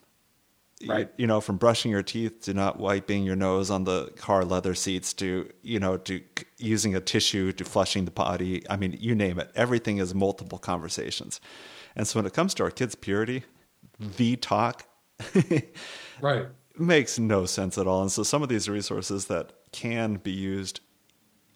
Right. 0.87 1.09
You, 1.17 1.23
you, 1.23 1.27
know, 1.27 1.41
from 1.41 1.57
brushing 1.57 1.91
your 1.91 2.03
teeth 2.03 2.43
to 2.43 2.55
not 2.55 2.79
wiping 2.79 3.25
your 3.25 3.37
nose 3.37 3.71
on 3.71 3.85
the 3.85 4.09
car 4.17 4.45
leather 4.45 4.75
seats 4.75 5.15
to, 5.15 5.51
you 5.63 5.81
know, 5.81 5.97
to 5.97 6.21
using 6.59 6.95
a 6.95 7.01
tissue 7.01 7.53
to 7.53 7.65
flushing 7.65 8.05
the 8.05 8.11
potty. 8.11 8.63
I 8.69 8.77
mean, 8.77 8.97
you 9.01 9.15
name 9.15 9.39
it. 9.39 9.51
Everything 9.55 9.99
is 9.99 10.15
multiple 10.15 10.59
conversations. 10.59 11.41
And 11.97 12.07
so 12.07 12.19
when 12.19 12.27
it 12.27 12.35
comes 12.35 12.53
to 12.55 12.63
our 12.63 12.71
kids' 12.71 12.95
purity, 12.95 13.45
the 13.99 14.37
talk 14.37 14.87
right 16.21 16.47
makes 16.79 17.19
no 17.19 17.45
sense 17.45 17.77
at 17.77 17.87
all 17.87 18.01
and 18.01 18.11
so 18.11 18.23
some 18.23 18.43
of 18.43 18.49
these 18.49 18.67
resources 18.67 19.27
that 19.27 19.53
can 19.73 20.15
be 20.15 20.33
used 20.33 20.81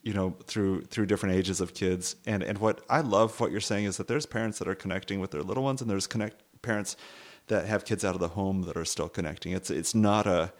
you 0.03 0.13
know 0.13 0.37
through 0.45 0.83
through 0.83 1.07
different 1.07 1.35
ages 1.35 1.61
of 1.61 1.75
kids. 1.75 2.17
And 2.27 2.43
and 2.43 2.59
what 2.59 2.83
i 2.89 3.01
love 3.01 3.41
what 3.41 3.51
you're 3.51 3.61
saying 3.61 3.87
is 3.87 3.97
that 3.97 4.07
there's 4.07 4.27
parents 4.27 4.59
that 4.59 4.69
are 4.69 4.75
connecting 4.75 5.19
with 5.19 5.31
their 5.31 5.43
little 5.43 5.65
ones 5.65 5.81
and 5.81 5.91
there's 5.91 6.07
connect 6.07 6.43
parents 6.63 6.97
that 7.49 7.67
have 7.67 7.85
kids 7.85 8.05
out 8.05 8.15
of 8.15 8.21
the 8.21 8.29
home 8.29 8.63
that 8.63 8.77
are 8.77 8.85
still 8.85 9.09
connecting. 9.09 9.53
It's 9.53 9.71
it's 9.71 9.95
not 9.95 10.27
a 10.27 10.53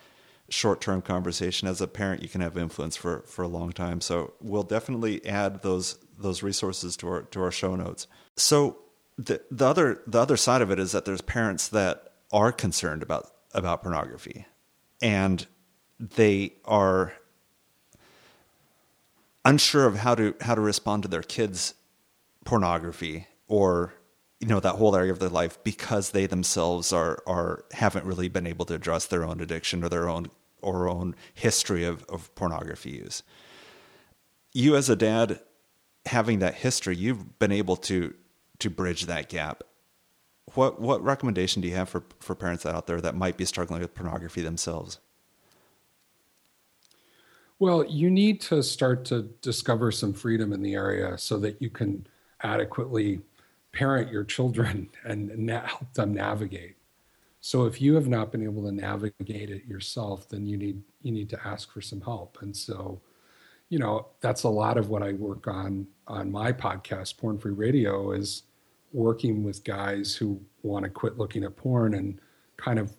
short-term 0.51 1.03
conversation. 1.03 1.69
As 1.69 1.81
a 1.81 1.87
parent 1.87 2.23
you 2.23 2.29
can 2.29 2.41
have 2.41 2.57
influence 2.59 2.97
for 2.97 3.21
for 3.27 3.43
a 3.43 3.49
long 3.49 3.73
time. 3.73 4.01
So 4.01 4.35
we'll 4.41 4.63
definitely 4.63 5.25
add 5.27 5.63
those 5.63 5.99
those 6.19 6.43
resources 6.43 6.97
to 6.99 7.09
our 7.09 7.23
to 7.23 7.43
our 7.43 7.51
show 7.51 7.77
notes. 7.77 8.07
So 8.37 8.79
the 9.19 9.43
the 9.51 9.67
other 9.67 10.03
the 10.07 10.21
other 10.21 10.37
side 10.37 10.63
of 10.63 10.71
it 10.71 10.79
is 10.79 10.93
that 10.93 11.05
there's 11.05 11.23
parents 11.23 11.69
that 11.69 12.13
are 12.33 12.53
concerned 12.53 13.03
about 13.03 13.31
about 13.53 13.83
pornography. 13.83 14.47
And 15.01 15.47
they 15.99 16.55
are 16.65 17.13
unsure 19.45 19.87
of 19.87 19.99
how 19.99 20.15
to 20.15 20.35
how 20.41 20.55
to 20.55 20.61
respond 20.61 21.03
to 21.03 21.09
their 21.09 21.23
kids 21.23 21.75
pornography 22.45 23.27
or 23.47 23.95
you 24.41 24.49
know 24.49 24.61
that 24.61 24.75
whole 24.75 24.95
area 24.97 25.13
of 25.13 25.19
their 25.19 25.29
life 25.29 25.59
because 25.65 26.11
they 26.11 26.27
themselves 26.27 26.93
are 26.93 27.23
are 27.27 27.65
haven't 27.73 28.05
really 28.05 28.29
been 28.29 28.47
able 28.47 28.65
to 28.65 28.75
address 28.75 29.07
their 29.07 29.25
own 29.25 29.41
addiction 29.41 29.85
or 29.85 29.89
their 29.89 30.09
own 30.09 30.27
or 30.63 30.89
own 30.89 31.15
history 31.35 31.85
of, 31.85 32.05
of 32.05 32.35
pornography 32.35 32.91
use 32.91 33.23
you 34.53 34.77
as 34.77 34.89
a 34.89 34.97
dad 34.97 35.41
having 36.07 36.39
that 36.39 36.55
history 36.55 36.97
you've 36.97 37.39
been 37.39 37.53
able 37.53 37.77
to 37.77 38.15
to 38.59 38.71
bridge 38.71 39.07
that 39.07 39.29
gap. 39.29 39.63
What 40.55 40.81
what 40.81 41.03
recommendation 41.03 41.61
do 41.63 41.69
you 41.69 41.75
have 41.75 41.89
for, 41.89 42.05
for 42.21 42.35
parents 42.35 42.65
out 42.65 42.87
there 42.87 43.01
that 43.01 43.15
might 43.15 43.37
be 43.37 43.45
struggling 43.45 43.81
with 43.81 43.95
pornography 43.95 44.43
themselves? 44.43 45.01
Well, 47.59 47.85
you 47.85 48.11
need 48.11 48.41
to 48.43 48.63
start 48.63 49.05
to 49.07 49.23
discover 49.41 49.93
some 49.93 50.13
freedom 50.13 50.53
in 50.53 50.63
the 50.63 50.75
area 50.75 51.17
so 51.19 51.39
that 51.39 51.61
you 51.63 51.71
can 51.71 52.07
adequately 52.43 53.21
parent 53.73 54.11
your 54.11 54.25
children 54.25 54.91
and 55.05 55.37
na- 55.39 55.67
help 55.67 55.93
them 55.95 56.15
navigate. 56.15 56.77
So 57.41 57.67
if 57.67 57.81
you 57.81 57.95
have 57.95 58.09
not 58.09 58.33
been 58.33 58.43
able 58.43 58.65
to 58.65 58.73
navigate 58.73 59.51
it 59.51 59.67
yourself, 59.67 60.29
then 60.29 60.47
you 60.47 60.57
need 60.57 60.83
you 61.03 61.13
need 61.13 61.29
to 61.31 61.47
ask 61.47 61.71
for 61.71 61.83
some 61.83 62.01
help. 62.01 62.39
And 62.41 62.57
so, 62.57 63.01
you 63.69 63.79
know, 63.79 64.07
that's 64.21 64.45
a 64.45 64.49
lot 64.49 64.79
of 64.79 64.89
what 64.89 65.03
I 65.03 65.13
work 65.13 65.47
on 65.47 65.87
on 66.07 66.33
my 66.33 66.53
podcast, 66.53 67.19
Porn 67.19 67.39
Free 67.39 67.53
Radio, 67.53 68.13
is 68.13 68.45
working 68.93 69.43
with 69.45 69.65
guys 69.65 70.17
who 70.17 70.41
want 70.63 70.85
to 70.85 70.91
quit 70.91 71.19
looking 71.19 71.45
at 71.45 71.57
porn 71.57 71.95
and 71.95 72.19
kind 72.57 72.79
of 72.79 72.95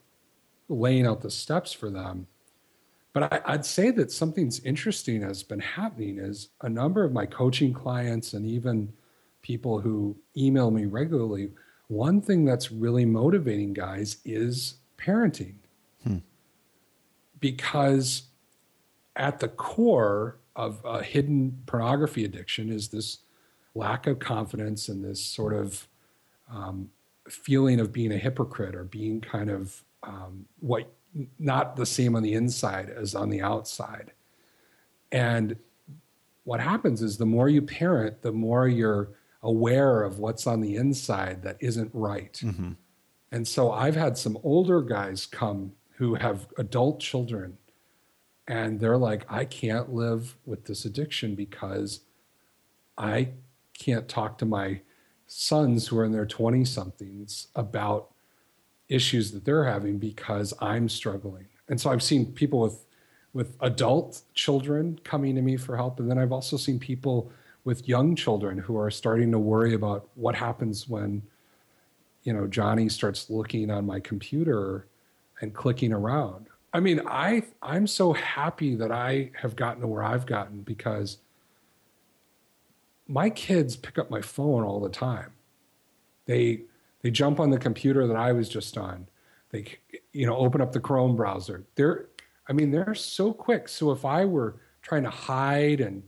laying 0.70 1.08
out 1.08 1.22
the 1.22 1.32
steps 1.32 1.74
for 1.74 1.90
them. 1.90 2.28
But 3.16 3.32
I, 3.48 3.54
would 3.54 3.66
say 3.66 3.92
that 3.92 4.12
something's 4.12 4.60
interesting 4.60 5.22
has 5.22 5.42
been 5.42 5.62
happening 5.62 6.20
is 6.20 6.50
a 6.60 6.68
number 6.68 7.02
of 7.06 7.14
my 7.14 7.26
coaching 7.26 7.74
clients 7.74 8.34
and 8.34 8.46
even 8.46 8.92
people 9.42 9.80
who 9.80 10.18
email 10.36 10.70
me 10.70 10.84
regularly, 10.84 11.52
one 11.88 12.20
thing 12.20 12.44
that's 12.44 12.74
really 12.74 13.06
motivating 13.06 13.72
guys 13.72 14.18
is 14.26 14.80
parenting. 14.98 15.54
Hmm. 16.04 16.18
Because 17.40 18.24
at 19.16 19.40
the 19.40 19.48
core 19.48 20.36
of 20.58 20.82
a 20.84 21.02
hidden 21.02 21.64
pornography 21.68 22.26
addiction 22.26 22.70
is 22.70 22.90
this 22.90 23.20
lack 23.76 24.08
of 24.08 24.20
confidence 24.20 24.90
and 24.90 25.06
this 25.06 25.22
sort 25.22 25.54
of 25.54 25.88
um, 26.52 26.90
feeling 27.30 27.80
of 27.80 27.94
being 27.94 28.12
a 28.12 28.18
hypocrite 28.18 28.76
or 28.76 28.84
being 28.84 29.22
kind 29.22 29.50
of 29.50 29.86
um, 30.04 30.46
what 30.60 30.92
not 31.40 31.76
the 31.76 31.86
same 31.86 32.16
on 32.16 32.24
the 32.24 32.34
inside 32.34 32.90
as 32.90 33.16
on 33.16 33.30
the 33.30 33.42
outside. 33.42 34.12
And 35.12 35.56
what 36.44 36.60
happens 36.60 37.02
is 37.02 37.18
the 37.18 37.26
more 37.26 37.50
you 37.50 37.62
parent, 37.62 38.22
the 38.22 38.32
more 38.32 38.68
you're 38.68 39.10
aware 39.42 40.04
of 40.04 40.20
what's 40.20 40.48
on 40.48 40.62
the 40.62 40.76
inside 40.76 41.44
that 41.44 41.58
isn't 41.60 41.92
right. 41.94 42.34
Mm-hmm. 42.44 42.72
And 43.32 43.48
so 43.48 43.72
I've 43.72 43.96
had 43.96 44.18
some 44.18 44.38
older 44.44 44.82
guys 44.82 45.26
come 45.26 45.74
who 45.98 46.16
have 46.16 46.48
adult 46.58 47.00
children 47.00 47.58
and 48.48 48.80
they're 48.80 48.98
like, 48.98 49.26
I 49.30 49.46
can't 49.46 49.94
live 49.94 50.38
with 50.46 50.66
this 50.66 50.86
addiction 50.86 51.36
because 51.36 52.02
I 52.98 53.30
can't 53.78 54.08
talk 54.08 54.38
to 54.40 54.46
my 54.46 54.82
sons 55.28 55.88
who 55.88 55.98
are 55.98 56.06
in 56.06 56.12
their 56.12 56.26
20 56.26 56.64
somethings 56.66 57.48
about 57.56 58.12
issues 58.90 59.32
that 59.32 59.46
they're 59.46 59.66
having 59.66 59.98
because 59.98 60.54
I'm 60.62 60.90
struggling. 60.90 61.46
And 61.68 61.80
so 61.80 61.90
I've 61.90 62.04
seen 62.04 62.32
people 62.34 62.60
with 62.60 62.82
with 63.34 63.58
adult 63.60 64.22
children 64.34 64.98
coming 65.04 65.36
to 65.36 65.42
me 65.42 65.58
for 65.58 65.76
help 65.76 66.00
and 66.00 66.10
then 66.10 66.18
I've 66.18 66.32
also 66.32 66.56
seen 66.56 66.80
people 66.80 67.30
with 67.66 67.86
young 67.86 68.16
children 68.16 68.58
who 68.58 68.78
are 68.78 68.90
starting 68.90 69.30
to 69.34 69.40
worry 69.40 69.74
about 69.74 70.08
what 70.16 70.36
happens 70.36 70.88
when 70.88 71.22
you 72.24 72.32
know 72.32 72.48
Johnny 72.48 72.88
starts 72.88 73.30
looking 73.30 73.70
on 73.70 73.86
my 73.86 74.00
computer 74.00 74.86
and 75.42 75.54
clicking 75.54 75.92
around 75.92 76.48
I 76.76 76.82
mean, 76.82 77.00
I 77.08 77.44
I'm 77.62 77.88
so 77.88 78.12
happy 78.12 78.76
that 78.76 78.92
I 78.92 79.32
have 79.42 79.56
gotten 79.56 79.80
to 79.80 79.88
where 79.88 80.04
I've 80.04 80.26
gotten 80.26 80.60
because 80.60 81.20
my 83.08 83.30
kids 83.30 83.78
pick 83.78 83.98
up 83.98 84.12
my 84.12 84.20
phone 84.20 84.66
all 84.66 84.82
the 84.82 84.90
time. 84.90 85.32
They 86.26 86.64
they 87.06 87.12
jump 87.12 87.40
on 87.40 87.52
the 87.52 87.60
computer 87.60 88.08
that 88.08 88.16
I 88.16 88.32
was 88.32 88.50
just 88.50 88.80
on. 88.80 89.08
They 89.52 89.78
you 90.12 90.26
know 90.26 90.36
open 90.38 90.60
up 90.60 90.72
the 90.72 90.80
Chrome 90.80 91.16
browser. 91.16 91.64
They're 91.76 92.08
I 92.50 92.54
mean 92.54 92.72
they're 92.72 92.96
so 92.96 93.32
quick. 93.32 93.68
So 93.68 93.92
if 93.92 94.06
I 94.06 94.26
were 94.26 94.56
trying 94.82 95.04
to 95.04 95.12
hide 95.12 95.82
and 95.82 96.02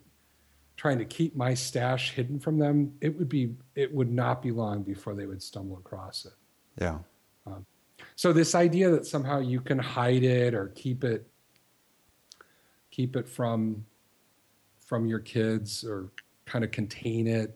trying 0.75 0.97
to 0.97 1.05
keep 1.05 1.36
my 1.36 1.53
stash 1.53 2.13
hidden 2.13 2.39
from 2.39 2.57
them, 2.57 2.93
it 2.99 3.15
would 3.15 3.29
be 3.29 3.53
it 3.75 3.93
would 3.93 4.12
not 4.12 4.41
be 4.41 4.49
long 4.49 4.81
before 4.81 5.13
they 5.13 5.27
would 5.27 5.43
stumble 5.43 5.77
across 5.77 6.25
it. 6.25 6.33
Yeah. 6.81 6.97
Um, 7.45 7.63
so 8.15 8.33
this 8.33 8.55
idea 8.55 8.89
that 8.89 9.05
somehow 9.05 9.38
you 9.38 9.62
can 9.62 9.77
hide 9.77 10.23
it 10.23 10.55
or 10.55 10.69
keep 10.69 11.03
it 11.03 11.27
keep 12.89 13.15
it 13.15 13.29
from 13.29 13.86
from 14.79 15.05
your 15.05 15.19
kids 15.19 15.83
or 15.83 16.10
kind 16.47 16.65
of 16.65 16.71
contain 16.71 17.27
it 17.27 17.55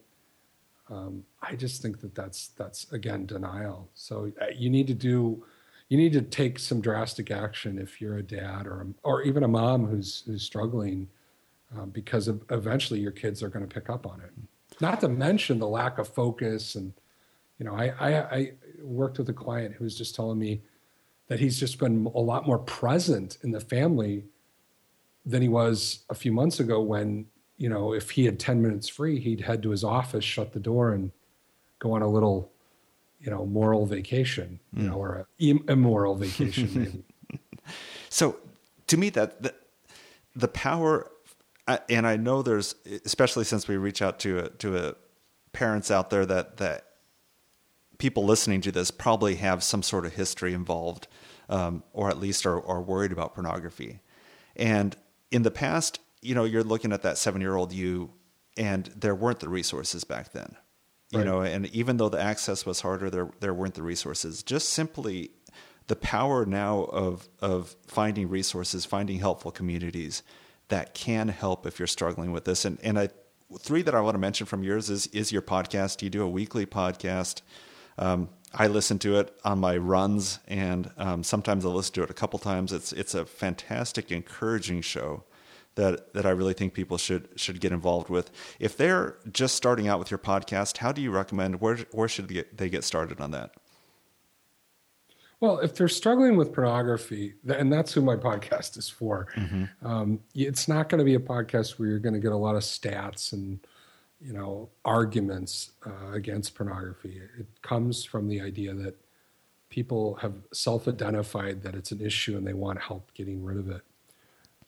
um, 0.91 1.23
i 1.41 1.55
just 1.55 1.81
think 1.81 1.99
that 2.01 2.13
that's 2.13 2.49
that's 2.49 2.91
again 2.91 3.25
denial. 3.25 3.89
So 3.93 4.31
uh, 4.41 4.45
you 4.55 4.69
need 4.69 4.87
to 4.87 4.93
do 4.93 5.43
you 5.89 5.97
need 5.97 6.13
to 6.13 6.21
take 6.21 6.59
some 6.59 6.79
drastic 6.79 7.31
action 7.31 7.77
if 7.77 7.99
you're 7.99 8.17
a 8.17 8.23
dad 8.23 8.65
or 8.65 8.81
a, 8.81 8.87
or 9.03 9.23
even 9.23 9.43
a 9.43 9.47
mom 9.47 9.85
who's 9.85 10.23
who's 10.25 10.43
struggling 10.43 11.07
um, 11.77 11.89
because 11.89 12.27
eventually 12.27 12.99
your 12.99 13.11
kids 13.11 13.41
are 13.41 13.49
going 13.49 13.67
to 13.67 13.73
pick 13.73 13.89
up 13.89 14.05
on 14.05 14.21
it. 14.21 14.31
Not 14.79 14.99
to 15.01 15.09
mention 15.09 15.59
the 15.59 15.67
lack 15.67 15.97
of 15.97 16.07
focus 16.07 16.75
and 16.75 16.93
you 17.57 17.65
know 17.65 17.75
I, 17.75 17.93
I, 17.99 18.35
I 18.35 18.51
worked 18.81 19.17
with 19.17 19.29
a 19.29 19.33
client 19.33 19.75
who 19.75 19.83
was 19.83 19.97
just 19.97 20.15
telling 20.15 20.39
me 20.39 20.61
that 21.27 21.39
he's 21.39 21.59
just 21.59 21.79
been 21.79 22.11
a 22.13 22.19
lot 22.19 22.45
more 22.45 22.59
present 22.59 23.37
in 23.43 23.51
the 23.51 23.61
family 23.61 24.25
than 25.25 25.41
he 25.41 25.47
was 25.47 26.03
a 26.09 26.15
few 26.15 26.31
months 26.31 26.59
ago 26.59 26.81
when 26.81 27.25
you 27.61 27.69
know 27.69 27.93
if 27.93 28.09
he 28.09 28.25
had 28.25 28.39
10 28.39 28.61
minutes 28.61 28.89
free 28.89 29.19
he'd 29.19 29.41
head 29.41 29.61
to 29.61 29.69
his 29.69 29.83
office 29.83 30.25
shut 30.25 30.51
the 30.51 30.59
door 30.59 30.91
and 30.91 31.11
go 31.77 31.93
on 31.93 32.01
a 32.01 32.07
little 32.07 32.51
you 33.19 33.29
know 33.29 33.45
moral 33.45 33.85
vacation 33.85 34.59
you 34.73 34.83
mm. 34.83 34.87
know 34.87 34.95
or 34.95 35.27
a 35.39 35.59
immoral 35.69 36.15
vacation 36.15 37.03
so 38.09 38.35
to 38.87 38.97
me 38.97 39.09
that 39.09 39.43
the, 39.43 39.53
the 40.35 40.47
power 40.47 41.11
and 41.87 42.07
i 42.07 42.17
know 42.17 42.41
there's 42.41 42.73
especially 43.05 43.43
since 43.43 43.67
we 43.67 43.77
reach 43.77 44.01
out 44.01 44.17
to 44.19 44.39
a, 44.39 44.49
to 44.49 44.75
a 44.75 44.95
parents 45.53 45.91
out 45.91 46.09
there 46.09 46.25
that 46.25 46.57
that 46.57 46.85
people 47.99 48.25
listening 48.25 48.59
to 48.59 48.71
this 48.71 48.89
probably 48.89 49.35
have 49.35 49.61
some 49.61 49.83
sort 49.83 50.03
of 50.03 50.15
history 50.15 50.55
involved 50.55 51.07
um, 51.47 51.83
or 51.93 52.09
at 52.09 52.17
least 52.17 52.47
are, 52.47 52.65
are 52.65 52.81
worried 52.81 53.11
about 53.11 53.35
pornography 53.35 53.99
and 54.55 54.95
in 55.29 55.43
the 55.43 55.51
past 55.51 55.99
you 56.21 56.35
know 56.35 56.43
you're 56.43 56.63
looking 56.63 56.93
at 56.93 57.01
that 57.03 57.17
seven 57.17 57.41
year 57.41 57.55
old 57.55 57.73
you 57.73 58.11
and 58.57 58.85
there 58.95 59.15
weren't 59.15 59.39
the 59.39 59.49
resources 59.49 60.03
back 60.03 60.31
then. 60.31 60.55
You 61.09 61.19
right. 61.19 61.27
know 61.27 61.41
and 61.41 61.67
even 61.67 61.97
though 61.97 62.09
the 62.09 62.21
access 62.21 62.65
was 62.65 62.81
harder 62.81 63.09
there 63.09 63.29
there 63.39 63.53
weren't 63.53 63.73
the 63.73 63.83
resources. 63.83 64.43
Just 64.43 64.69
simply 64.69 65.31
the 65.87 65.95
power 65.95 66.45
now 66.45 66.83
of 66.83 67.27
of 67.41 67.75
finding 67.87 68.29
resources 68.29 68.85
finding 68.85 69.19
helpful 69.19 69.51
communities 69.51 70.23
that 70.69 70.93
can 70.93 71.27
help 71.27 71.65
if 71.65 71.79
you're 71.79 71.87
struggling 71.87 72.31
with 72.31 72.45
this. 72.45 72.65
And 72.65 72.79
and 72.81 72.97
I 72.97 73.09
three 73.59 73.81
that 73.81 73.93
I 73.95 74.01
want 74.01 74.15
to 74.15 74.19
mention 74.19 74.45
from 74.45 74.63
yours 74.63 74.89
is 74.89 75.07
is 75.07 75.31
your 75.31 75.41
podcast. 75.41 76.01
You 76.01 76.09
do 76.09 76.23
a 76.23 76.29
weekly 76.29 76.65
podcast. 76.65 77.41
Um, 77.97 78.29
I 78.53 78.67
listen 78.67 78.99
to 78.99 79.17
it 79.17 79.37
on 79.45 79.59
my 79.59 79.77
runs 79.77 80.39
and 80.47 80.91
um, 80.97 81.23
sometimes 81.23 81.65
I 81.65 81.69
listen 81.69 81.93
to 81.95 82.03
it 82.03 82.09
a 82.09 82.13
couple 82.13 82.39
times. 82.39 82.71
It's 82.73 82.93
it's 82.93 83.13
a 83.13 83.25
fantastic 83.25 84.11
encouraging 84.11 84.81
show 84.81 85.23
that 85.75 86.13
that 86.13 86.25
I 86.25 86.31
really 86.31 86.53
think 86.53 86.73
people 86.73 86.97
should 86.97 87.29
should 87.35 87.59
get 87.59 87.71
involved 87.71 88.09
with. 88.09 88.31
If 88.59 88.77
they're 88.77 89.17
just 89.31 89.55
starting 89.55 89.87
out 89.87 89.99
with 89.99 90.11
your 90.11 90.17
podcast, 90.17 90.77
how 90.77 90.91
do 90.91 91.01
you 91.01 91.11
recommend 91.11 91.61
where 91.61 91.77
where 91.91 92.07
should 92.07 92.27
they 92.27 92.35
get, 92.35 92.57
they 92.57 92.69
get 92.69 92.83
started 92.83 93.21
on 93.21 93.31
that? 93.31 93.53
Well, 95.39 95.57
if 95.57 95.73
they're 95.73 95.87
struggling 95.87 96.37
with 96.37 96.53
pornography, 96.53 97.33
and 97.47 97.73
that's 97.73 97.91
who 97.91 98.01
my 98.01 98.15
podcast 98.15 98.77
is 98.77 98.87
for, 98.87 99.27
mm-hmm. 99.35 99.63
um, 99.85 100.19
it's 100.35 100.67
not 100.67 100.87
going 100.87 100.99
to 100.99 101.05
be 101.05 101.15
a 101.15 101.19
podcast 101.19 101.79
where 101.79 101.89
you're 101.89 101.97
going 101.97 102.13
to 102.13 102.19
get 102.19 102.31
a 102.31 102.37
lot 102.37 102.55
of 102.55 102.61
stats 102.61 103.33
and 103.33 103.59
you 104.19 104.33
know 104.33 104.69
arguments 104.85 105.71
uh, 105.85 106.11
against 106.11 106.53
pornography. 106.53 107.21
It 107.39 107.47
comes 107.63 108.03
from 108.03 108.27
the 108.27 108.39
idea 108.41 108.73
that 108.75 108.95
people 109.69 110.15
have 110.15 110.33
self-identified 110.53 111.63
that 111.63 111.73
it's 111.73 111.91
an 111.91 112.01
issue 112.01 112.37
and 112.37 112.45
they 112.45 112.53
want 112.53 112.79
help 112.79 113.11
getting 113.13 113.43
rid 113.43 113.57
of 113.57 113.69
it. 113.69 113.81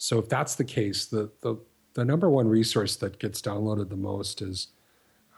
So 0.04 0.20
if 0.20 0.28
that's 0.28 0.56
the 0.56 0.66
case, 0.66 1.06
the 1.06 1.32
the 1.40 1.56
the 1.94 2.04
number 2.04 2.30
one 2.30 2.46
resource 2.46 2.98
that 2.98 3.20
gets 3.20 3.42
downloaded 3.42 3.88
the 3.88 3.96
most 3.96 4.42
is 4.42 4.68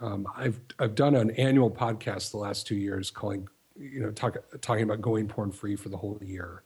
um, 0.02 0.26
I've 0.36 0.60
I've 0.80 0.96
done 0.96 1.16
an 1.16 1.30
annual 1.32 1.70
podcast 1.70 2.32
the 2.32 2.38
last 2.38 2.66
two 2.66 2.76
years 2.76 3.12
calling 3.12 3.48
you 3.76 4.00
know 4.00 4.10
talk, 4.10 4.38
talking 4.62 4.82
about 4.82 5.02
going 5.02 5.28
porn 5.28 5.52
free 5.52 5.76
for 5.76 5.90
the 5.90 5.98
whole 5.98 6.18
year, 6.20 6.64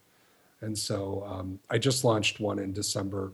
and 0.62 0.78
so 0.78 1.26
um, 1.28 1.60
I 1.70 1.78
just 1.78 2.06
launched 2.06 2.40
one 2.40 2.58
in 2.58 2.72
December 2.72 3.34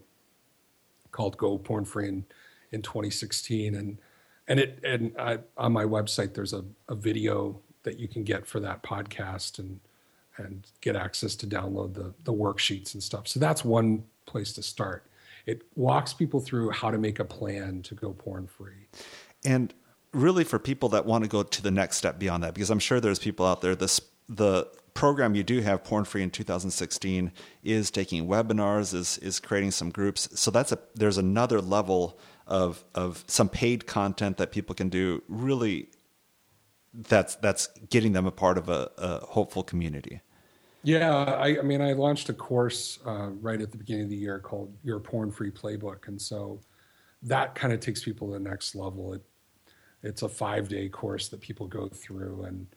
called 1.12 1.38
Go 1.38 1.60
Porn 1.60 1.86
Free 1.86 2.08
in, 2.08 2.26
in 2.72 2.82
2016, 2.82 3.76
and 3.76 4.00
and 4.48 4.60
it 4.60 4.80
and 4.84 5.14
I, 5.20 5.38
on 5.60 5.74
my 5.74 5.84
website 5.84 6.34
there's 6.34 6.54
a, 6.54 6.66
a 6.90 6.96
video 6.96 7.62
that 7.84 8.00
you 8.00 8.08
can 8.08 8.24
get 8.24 8.48
for 8.48 8.60
that 8.62 8.82
podcast 8.82 9.60
and 9.60 9.80
and 10.38 10.66
get 10.82 10.96
access 10.96 11.36
to 11.36 11.46
download 11.46 11.94
the 11.94 12.16
the 12.24 12.34
worksheets 12.34 12.96
and 12.96 13.04
stuff. 13.04 13.28
So 13.28 13.40
that's 13.40 13.64
one 13.64 14.06
place 14.26 14.54
to 14.54 14.64
start. 14.64 15.10
It 15.46 15.62
walks 15.76 16.14
people 16.14 16.40
through 16.40 16.72
how 16.72 16.92
to 16.92 16.98
make 16.98 17.20
a 17.20 17.26
plan 17.26 17.82
to 17.84 17.96
go 17.96 18.14
porn 18.14 18.48
free. 18.48 18.88
And 19.44 19.74
really 20.12 20.44
for 20.44 20.58
people 20.58 20.90
that 20.90 21.06
want 21.06 21.24
to 21.24 21.30
go 21.30 21.44
to 21.44 21.62
the 21.62 21.72
next 21.72 21.98
step 21.98 22.18
beyond 22.18 22.44
that, 22.44 22.54
because 22.54 22.70
I'm 22.70 22.80
sure 22.80 23.00
there's 23.00 23.20
people 23.20 23.46
out 23.46 23.62
there, 23.62 23.76
this 23.76 24.02
the 24.28 24.68
program 24.96 25.36
you 25.36 25.44
do 25.44 25.60
have 25.60 25.84
porn 25.84 26.06
free 26.06 26.24
in 26.24 26.32
2016 26.32 27.32
is 27.64 27.92
taking 27.92 28.28
webinars 28.28 28.94
is 28.94 29.18
is 29.20 29.40
creating 29.40 29.70
some 29.70 29.90
groups 29.92 30.30
so 30.40 30.50
that's 30.50 30.72
a 30.72 30.80
there's 30.96 31.18
another 31.18 31.62
level 31.62 32.18
of 32.48 32.84
of 32.96 33.24
some 33.28 33.50
paid 33.50 33.86
content 33.86 34.38
that 34.38 34.52
people 34.52 34.74
can 34.74 34.88
do 34.88 35.22
really 35.28 35.90
that's 36.94 37.36
that's 37.36 37.68
getting 37.90 38.14
them 38.14 38.26
a 38.26 38.32
part 38.32 38.58
of 38.58 38.70
a, 38.70 38.90
a 38.98 39.26
hopeful 39.26 39.64
community 39.64 40.22
yeah, 40.86 41.16
I, 41.16 41.58
I, 41.58 41.62
mean, 41.64 41.82
I 41.82 41.94
launched 41.94 42.30
a 42.30 42.34
course 42.34 43.00
uh, 43.06 43.30
right 43.42 43.60
at 43.60 43.72
the 43.72 43.78
beginning 43.78 44.04
of 44.04 44.10
the 44.12 44.16
year 44.16 44.38
called 44.38 44.72
Your 44.84 45.00
Porn 45.00 45.32
Free 45.32 45.50
Playbook, 45.50 46.08
and 46.08 46.22
so 46.22 46.60
that 47.24 47.56
kind 47.56 47.74
of 47.74 47.80
takes 47.80 48.04
people 48.04 48.28
to 48.28 48.34
the 48.34 48.40
next 48.40 48.76
level. 48.76 49.14
It, 49.14 49.24
it's 50.04 50.22
a 50.22 50.30
five 50.30 50.70
day 50.70 50.88
course 50.88 51.28
that 51.30 51.42
people 51.42 51.68
go 51.68 51.88
through, 51.88 52.44
and 52.44 52.68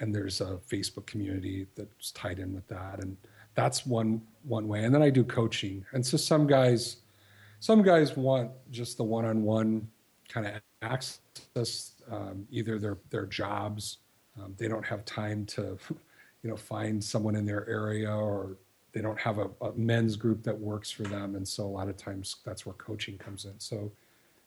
and 0.00 0.14
there's 0.14 0.40
a 0.40 0.58
Facebook 0.68 1.04
community 1.06 1.66
that's 1.76 2.10
tied 2.12 2.38
in 2.38 2.54
with 2.54 2.66
that, 2.68 3.00
and 3.00 3.16
that's 3.54 3.84
one 3.84 4.22
one 4.44 4.66
way. 4.66 4.84
And 4.84 4.94
then 4.94 5.02
I 5.02 5.10
do 5.10 5.22
coaching, 5.22 5.84
and 5.92 6.04
so 6.04 6.16
some 6.16 6.46
guys, 6.46 6.98
some 7.60 7.82
guys 7.82 8.16
want 8.16 8.50
just 8.70 8.96
the 8.96 9.04
one 9.04 9.26
on 9.26 9.42
one 9.42 9.86
kind 10.26 10.46
of 10.46 10.54
access, 10.80 11.92
um, 12.10 12.46
either 12.50 12.78
their 12.78 12.96
their 13.10 13.26
jobs, 13.26 13.98
um, 14.40 14.54
they 14.56 14.68
don't 14.68 14.86
have 14.86 15.04
time 15.04 15.44
to 15.46 15.76
you 16.42 16.50
know 16.50 16.56
find 16.56 17.02
someone 17.02 17.34
in 17.34 17.44
their 17.44 17.68
area 17.68 18.10
or 18.10 18.56
they 18.92 19.00
don't 19.00 19.18
have 19.18 19.38
a, 19.38 19.50
a, 19.60 19.72
men's 19.74 20.16
group 20.16 20.42
that 20.42 20.58
works 20.58 20.90
for 20.90 21.02
them. 21.02 21.34
And 21.34 21.46
so 21.46 21.64
a 21.64 21.68
lot 21.68 21.88
of 21.88 21.96
times 21.96 22.36
that's 22.44 22.64
where 22.64 22.74
coaching 22.74 23.18
comes 23.18 23.44
in. 23.44 23.52
So 23.58 23.92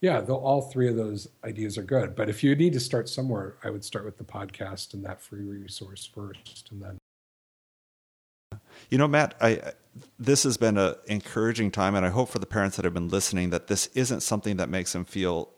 yeah 0.02 0.20
all 0.22 0.64
three 0.64 0.90
of 0.90 0.96
those 0.96 1.28
ideas 1.44 1.78
are 1.78 1.84
good. 1.84 2.16
But 2.16 2.28
if 2.28 2.44
you 2.44 2.56
need 2.56 2.74
to 2.74 2.80
start 2.80 3.08
somewhere 3.08 3.58
i 3.64 3.70
would 3.70 3.84
start 3.84 4.06
with 4.06 4.18
the 4.18 4.24
podcast 4.24 4.94
and 4.94 5.04
that 5.06 5.22
free 5.22 5.44
resource 5.44 6.06
first 6.06 6.70
and 6.72 6.82
then. 6.82 6.98
You 8.90 8.98
know 8.98 9.08
matt 9.08 9.36
i 9.42 9.74
this 10.18 10.44
has 10.44 10.58
been 10.58 10.78
an 10.78 10.96
encouraging 11.08 11.70
time 11.70 11.96
and 11.96 12.06
i 12.06 12.10
hope 12.10 12.30
for 12.30 12.40
the 12.40 12.46
parents 12.46 12.78
that 12.78 12.86
have 12.86 12.94
been 12.94 13.10
listening 13.10 13.50
that 13.52 13.68
this 13.68 13.88
isn't 13.88 14.22
something 14.22 14.58
that 14.58 14.70
makes 14.70 14.94
them 14.94 15.06
feel 15.06 15.50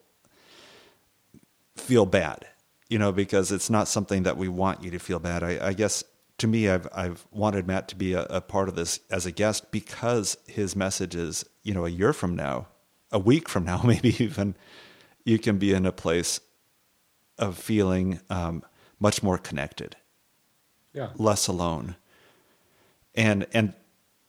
feel 1.75 2.05
bad 2.05 2.47
you 2.89 2.99
know 2.99 3.11
because 3.11 3.51
it's 3.51 3.69
not 3.69 3.87
something 3.87 4.23
that 4.23 4.37
we 4.37 4.47
want 4.47 4.83
you 4.83 4.91
to 4.91 4.99
feel 4.99 5.17
bad. 5.17 5.43
I, 5.43 5.69
I 5.69 5.73
guess 5.73 6.03
to 6.43 6.47
me, 6.47 6.67
I've 6.67 6.89
I've 6.93 7.25
wanted 7.31 7.67
Matt 7.67 7.87
to 7.87 7.95
be 7.95 8.11
a, 8.11 8.23
a, 8.23 8.41
part 8.41 8.67
of 8.67 8.75
this 8.75 8.99
as 9.09 9.25
a 9.25 9.31
guest 9.31 9.71
because 9.71 10.35
his 10.45 10.75
message 10.75 11.15
is, 11.15 11.45
you 11.63 11.73
know, 11.73 11.85
a 11.85 11.89
year 11.89 12.11
from 12.11 12.35
now, 12.35 12.67
a 13.13 13.19
week 13.19 13.47
from 13.47 13.63
now, 13.63 13.81
maybe 13.85 14.21
even, 14.21 14.55
you 15.23 15.39
can 15.39 15.57
be 15.57 15.71
in 15.71 15.85
a 15.85 15.93
place 15.93 16.41
of 17.39 17.57
feeling 17.57 18.19
um, 18.29 18.61
much 18.99 19.23
more 19.23 19.37
connected, 19.37 19.95
yeah, 20.91 21.11
less 21.15 21.47
alone, 21.47 21.95
and 23.15 23.47
and 23.53 23.71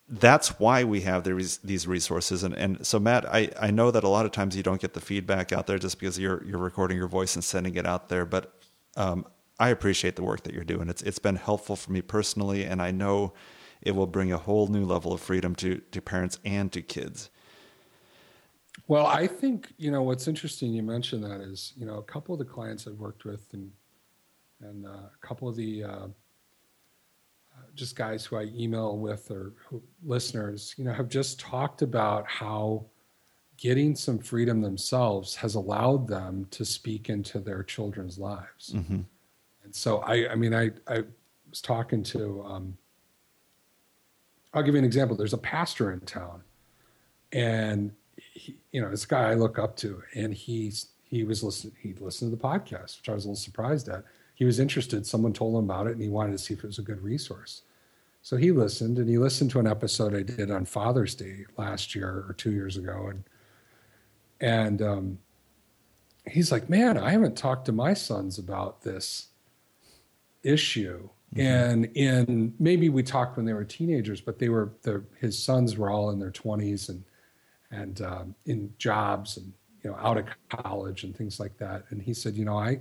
that's 0.07 0.57
why 0.57 0.85
we 0.85 1.01
have 1.01 1.25
these 1.25 1.57
these 1.57 1.85
resources. 1.85 2.43
And 2.43 2.55
and 2.55 2.87
so 2.87 2.97
Matt, 2.97 3.25
I 3.25 3.49
I 3.59 3.71
know 3.71 3.91
that 3.91 4.05
a 4.05 4.09
lot 4.09 4.25
of 4.25 4.31
times 4.31 4.55
you 4.55 4.63
don't 4.63 4.79
get 4.79 4.93
the 4.93 5.01
feedback 5.01 5.51
out 5.51 5.67
there 5.67 5.77
just 5.77 5.99
because 5.99 6.17
you're 6.17 6.41
you're 6.45 6.59
recording 6.59 6.95
your 6.95 7.09
voice 7.09 7.35
and 7.35 7.43
sending 7.43 7.75
it 7.75 7.85
out 7.85 8.07
there, 8.07 8.23
but 8.25 8.53
um, 8.95 9.25
I 9.59 9.69
appreciate 9.69 10.15
the 10.15 10.23
work 10.23 10.43
that 10.43 10.53
you're 10.53 10.63
doing. 10.63 10.89
It's 10.89 11.01
it's 11.01 11.19
been 11.19 11.37
helpful 11.37 11.75
for 11.75 11.91
me 11.91 12.01
personally, 12.01 12.65
and 12.65 12.81
I 12.81 12.91
know 12.91 13.33
it 13.81 13.95
will 13.95 14.07
bring 14.07 14.31
a 14.31 14.37
whole 14.37 14.67
new 14.67 14.85
level 14.85 15.13
of 15.13 15.21
freedom 15.21 15.55
to 15.55 15.81
to 15.91 16.01
parents 16.01 16.39
and 16.43 16.71
to 16.73 16.81
kids. 16.81 17.29
Well, 18.87 19.05
I 19.05 19.27
think 19.27 19.73
you 19.77 19.91
know 19.91 20.03
what's 20.03 20.27
interesting. 20.27 20.73
You 20.73 20.83
mentioned 20.83 21.23
that 21.23 21.41
is 21.41 21.73
you 21.77 21.85
know 21.85 21.97
a 21.97 22.03
couple 22.03 22.33
of 22.33 22.39
the 22.39 22.45
clients 22.45 22.85
I've 22.87 22.99
worked 22.99 23.23
with, 23.23 23.47
and 23.53 23.71
and 24.61 24.85
uh, 24.85 24.89
a 24.89 25.25
couple 25.27 25.47
of 25.47 25.55
the 25.55 25.85
uh, 25.85 26.07
just 27.75 27.95
guys 27.95 28.25
who 28.25 28.35
I 28.35 28.43
email 28.53 28.97
with 28.97 29.31
or 29.31 29.53
who, 29.69 29.81
listeners, 30.03 30.75
you 30.77 30.83
know, 30.83 30.93
have 30.93 31.09
just 31.09 31.39
talked 31.39 31.81
about 31.81 32.27
how 32.27 32.85
getting 33.57 33.95
some 33.95 34.19
freedom 34.19 34.61
themselves 34.61 35.35
has 35.35 35.55
allowed 35.55 36.07
them 36.07 36.45
to 36.51 36.65
speak 36.65 37.09
into 37.09 37.39
their 37.39 37.63
children's 37.63 38.17
lives. 38.17 38.73
Mm-hmm 38.75 39.01
and 39.65 39.75
so 39.75 39.97
I, 39.99 40.31
I 40.31 40.35
mean, 40.35 40.53
I, 40.53 40.71
I 40.87 41.03
was 41.49 41.61
talking 41.61 42.03
to, 42.03 42.43
um, 42.47 42.77
I'll 44.53 44.63
give 44.63 44.75
you 44.75 44.79
an 44.79 44.85
example. 44.85 45.17
There's 45.17 45.33
a 45.33 45.37
pastor 45.37 45.91
in 45.91 45.99
town, 46.01 46.43
and 47.33 47.91
he, 48.15 48.57
you 48.71 48.81
know, 48.81 48.89
this 48.89 49.05
guy 49.05 49.31
I 49.31 49.33
look 49.33 49.59
up 49.59 49.75
to, 49.77 50.01
and 50.13 50.33
he's 50.33 50.87
he 51.03 51.23
was 51.23 51.43
listening. 51.43 51.73
He 51.81 51.93
listened 51.93 52.31
to 52.31 52.37
the 52.37 52.41
podcast, 52.41 52.99
which 52.99 53.09
I 53.09 53.13
was 53.13 53.25
a 53.25 53.27
little 53.27 53.35
surprised 53.35 53.89
at. 53.89 54.05
He 54.33 54.45
was 54.45 54.59
interested. 54.59 55.05
Someone 55.05 55.33
told 55.33 55.55
him 55.55 55.65
about 55.65 55.87
it, 55.87 55.93
and 55.93 56.01
he 56.01 56.07
wanted 56.07 56.31
to 56.33 56.37
see 56.37 56.53
if 56.53 56.63
it 56.63 56.67
was 56.67 56.79
a 56.79 56.83
good 56.83 57.03
resource. 57.03 57.63
So 58.21 58.37
he 58.37 58.51
listened, 58.51 58.97
and 58.97 59.09
he 59.09 59.17
listened 59.17 59.51
to 59.51 59.59
an 59.59 59.67
episode 59.67 60.15
I 60.15 60.23
did 60.23 60.49
on 60.49 60.65
Father's 60.65 61.15
Day 61.15 61.45
last 61.57 61.93
year 61.93 62.25
or 62.27 62.33
two 62.37 62.51
years 62.51 62.77
ago, 62.77 63.07
and 63.09 63.23
and 64.39 64.81
um, 64.81 65.19
he's 66.25 66.51
like, 66.51 66.69
"Man, 66.69 66.97
I 66.97 67.11
haven't 67.11 67.37
talked 67.37 67.65
to 67.65 67.71
my 67.73 67.93
sons 67.93 68.39
about 68.39 68.83
this 68.83 69.27
issue 70.45 71.09
Mm-hmm. 71.35 71.47
And 71.47 71.85
in 71.95 72.53
maybe 72.59 72.89
we 72.89 73.03
talked 73.03 73.35
when 73.35 73.45
they 73.45 73.53
were 73.53 73.65
teenagers, 73.65 74.21
but 74.21 74.39
they 74.39 74.49
were 74.49 74.73
the, 74.83 75.03
his 75.19 75.41
sons 75.41 75.77
were 75.77 75.89
all 75.89 76.09
in 76.11 76.19
their 76.19 76.31
20s 76.31 76.89
and 76.89 77.03
and 77.71 78.01
um, 78.01 78.35
in 78.45 78.73
jobs 78.77 79.37
and 79.37 79.51
you 79.83 79.89
know 79.89 79.97
out 79.97 80.17
of 80.17 80.25
college 80.49 81.03
and 81.03 81.15
things 81.15 81.39
like 81.39 81.57
that. 81.57 81.83
And 81.89 82.01
he 82.01 82.13
said, 82.13 82.35
you 82.35 82.45
know, 82.45 82.57
I 82.57 82.79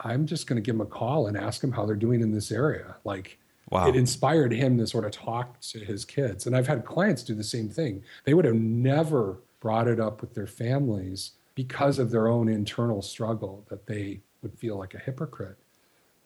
I'm 0.00 0.26
just 0.26 0.46
going 0.46 0.56
to 0.56 0.62
give 0.62 0.76
them 0.76 0.86
a 0.86 0.90
call 0.90 1.26
and 1.26 1.36
ask 1.36 1.60
them 1.60 1.72
how 1.72 1.84
they're 1.84 1.96
doing 1.96 2.22
in 2.22 2.32
this 2.32 2.50
area. 2.50 2.96
Like, 3.04 3.38
wow. 3.70 3.86
it 3.86 3.94
inspired 3.94 4.52
him 4.52 4.78
to 4.78 4.86
sort 4.86 5.04
of 5.04 5.12
talk 5.12 5.60
to 5.60 5.78
his 5.78 6.04
kids. 6.04 6.46
And 6.46 6.56
I've 6.56 6.66
had 6.66 6.84
clients 6.84 7.22
do 7.22 7.34
the 7.34 7.44
same 7.44 7.68
thing. 7.68 8.02
They 8.24 8.34
would 8.34 8.44
have 8.44 8.56
never 8.56 9.38
brought 9.60 9.86
it 9.86 10.00
up 10.00 10.20
with 10.20 10.34
their 10.34 10.48
families 10.48 11.32
because 11.54 12.00
of 12.00 12.10
their 12.10 12.26
own 12.26 12.48
internal 12.48 13.00
struggle 13.00 13.64
that 13.68 13.86
they 13.86 14.22
would 14.42 14.58
feel 14.58 14.76
like 14.76 14.94
a 14.94 14.98
hypocrite. 14.98 15.58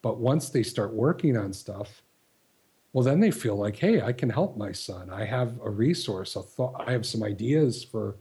But 0.03 0.19
once 0.19 0.51
they 0.51 0.63
start 0.63 0.93
working 0.93 1.37
on 1.37 1.53
stuff, 1.53 2.03
well, 2.93 3.05
then 3.05 3.21
they 3.21 3.31
feel 3.31 3.57
like, 3.57 3.77
hey, 3.77 4.01
I 4.01 4.13
can 4.13 4.31
help 4.31 4.57
my 4.57 4.73
son. 4.73 5.11
I 5.11 5.25
have 5.25 5.59
a 5.63 5.69
resource. 5.69 6.37
A 6.37 6.43
thought, 6.43 6.83
I 6.87 6.93
have 6.93 7.05
some 7.05 7.23
ideas 7.23 7.85
for 7.85 8.17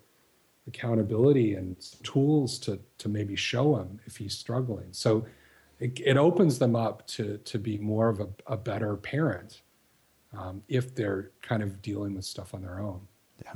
accountability 0.68 1.54
and 1.54 1.78
tools 2.04 2.58
to 2.60 2.80
to 2.98 3.08
maybe 3.08 3.36
show 3.36 3.78
him 3.78 4.00
if 4.06 4.18
he's 4.18 4.38
struggling. 4.38 4.88
So 4.92 5.26
it, 5.80 6.00
it 6.04 6.18
opens 6.18 6.60
them 6.60 6.76
up 6.76 7.08
to 7.08 7.38
to 7.38 7.60
be 7.60 7.78
more 7.78 8.10
of 8.10 8.20
a, 8.20 8.28
a 8.48 8.58
better 8.58 8.96
parent 8.96 9.62
um, 10.38 10.64
if 10.68 10.96
they're 10.96 11.32
kind 11.42 11.64
of 11.64 11.82
dealing 11.82 12.16
with 12.16 12.26
stuff 12.26 12.54
on 12.54 12.62
their 12.62 12.80
own. 12.80 13.02
Yeah, 13.44 13.54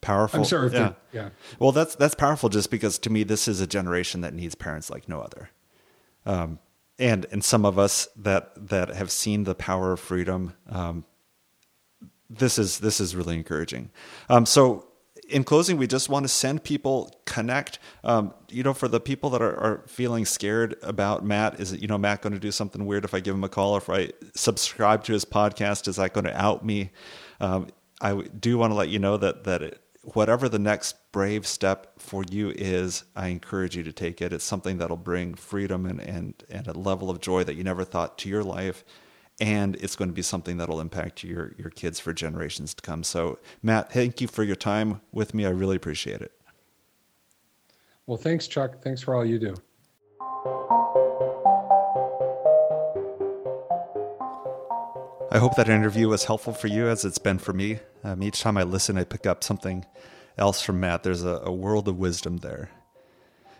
powerful. 0.00 0.40
I'm 0.40 0.46
sure. 0.46 0.68
Yeah. 0.72 0.92
yeah. 1.12 1.28
Well, 1.58 1.72
that's 1.72 1.94
that's 1.94 2.14
powerful 2.14 2.48
just 2.48 2.70
because 2.70 2.98
to 3.00 3.10
me 3.10 3.22
this 3.22 3.48
is 3.48 3.60
a 3.60 3.66
generation 3.66 4.20
that 4.22 4.34
needs 4.34 4.54
parents 4.54 4.90
like 4.90 5.08
no 5.08 5.20
other. 5.20 5.50
Um, 6.28 6.58
and 6.98 7.26
and 7.30 7.42
some 7.42 7.64
of 7.64 7.78
us 7.78 8.08
that 8.16 8.68
that 8.68 8.90
have 8.90 9.10
seen 9.10 9.44
the 9.44 9.54
power 9.54 9.92
of 9.92 10.00
freedom. 10.00 10.54
Um, 10.68 11.04
this 12.28 12.58
is 12.58 12.80
this 12.80 13.00
is 13.00 13.16
really 13.16 13.36
encouraging. 13.36 13.90
Um, 14.28 14.44
so 14.44 14.88
in 15.28 15.44
closing, 15.44 15.76
we 15.76 15.86
just 15.86 16.08
want 16.08 16.24
to 16.24 16.28
send 16.28 16.64
people 16.64 17.20
connect. 17.26 17.78
Um, 18.02 18.34
you 18.48 18.62
know, 18.62 18.72
for 18.72 18.88
the 18.88 19.00
people 19.00 19.30
that 19.30 19.42
are, 19.42 19.56
are, 19.56 19.84
feeling 19.86 20.24
scared 20.24 20.76
about 20.82 21.22
Matt, 21.24 21.60
is 21.60 21.72
it, 21.72 21.80
you 21.80 21.86
know, 21.86 21.98
Matt 21.98 22.22
going 22.22 22.32
to 22.32 22.38
do 22.38 22.50
something 22.50 22.86
weird 22.86 23.04
if 23.04 23.12
I 23.12 23.20
give 23.20 23.34
him 23.34 23.44
a 23.44 23.48
call? 23.48 23.72
Or 23.72 23.78
if 23.78 23.90
I 23.90 24.10
subscribe 24.34 25.04
to 25.04 25.12
his 25.12 25.26
podcast, 25.26 25.86
is 25.86 25.96
that 25.96 26.14
going 26.14 26.24
to 26.24 26.40
out 26.40 26.64
me? 26.64 26.90
Um, 27.40 27.68
I 28.00 28.14
do 28.14 28.56
want 28.56 28.70
to 28.70 28.74
let 28.74 28.88
you 28.88 28.98
know 28.98 29.16
that 29.18 29.44
that 29.44 29.62
it, 29.62 29.82
whatever 30.14 30.48
the 30.48 30.58
next 30.58 30.96
brave 31.12 31.46
step 31.46 31.98
for 31.98 32.24
you 32.30 32.52
is, 32.56 33.04
I 33.16 33.28
encourage 33.28 33.76
you 33.76 33.82
to 33.84 33.92
take 33.92 34.20
it. 34.22 34.32
It's 34.32 34.44
something 34.44 34.78
that'll 34.78 34.96
bring 34.96 35.34
freedom 35.34 35.86
and 35.86 36.00
and 36.00 36.42
and 36.50 36.66
a 36.66 36.72
level 36.72 37.10
of 37.10 37.20
joy 37.20 37.44
that 37.44 37.54
you 37.54 37.64
never 37.64 37.84
thought 37.84 38.18
to 38.18 38.28
your 38.28 38.44
life 38.44 38.84
and 39.40 39.76
it's 39.76 39.96
going 39.96 40.08
to 40.08 40.14
be 40.14 40.22
something 40.22 40.56
that'll 40.56 40.80
impact 40.80 41.22
your 41.22 41.52
your 41.58 41.70
kids 41.70 42.00
for 42.00 42.12
generations 42.12 42.74
to 42.74 42.82
come. 42.82 43.04
So, 43.04 43.38
Matt, 43.62 43.92
thank 43.92 44.20
you 44.20 44.26
for 44.28 44.42
your 44.42 44.56
time 44.56 45.00
with 45.12 45.34
me. 45.34 45.46
I 45.46 45.50
really 45.50 45.76
appreciate 45.76 46.20
it. 46.20 46.32
Well, 48.06 48.18
thanks, 48.18 48.48
Chuck. 48.48 48.82
Thanks 48.82 49.02
for 49.02 49.14
all 49.14 49.24
you 49.24 49.38
do. 49.38 49.54
I 55.30 55.38
hope 55.38 55.56
that 55.56 55.68
interview 55.68 56.08
was 56.08 56.24
helpful 56.24 56.54
for 56.54 56.68
you 56.68 56.88
as 56.88 57.04
it's 57.04 57.18
been 57.18 57.38
for 57.38 57.52
me. 57.52 57.80
Um, 58.02 58.22
each 58.22 58.40
time 58.40 58.56
I 58.56 58.62
listen, 58.62 58.96
I 58.96 59.04
pick 59.04 59.26
up 59.26 59.44
something 59.44 59.84
else 60.38 60.62
from 60.62 60.80
Matt. 60.80 61.02
There's 61.02 61.22
a, 61.22 61.42
a 61.44 61.52
world 61.52 61.86
of 61.86 61.98
wisdom 61.98 62.38
there. 62.38 62.70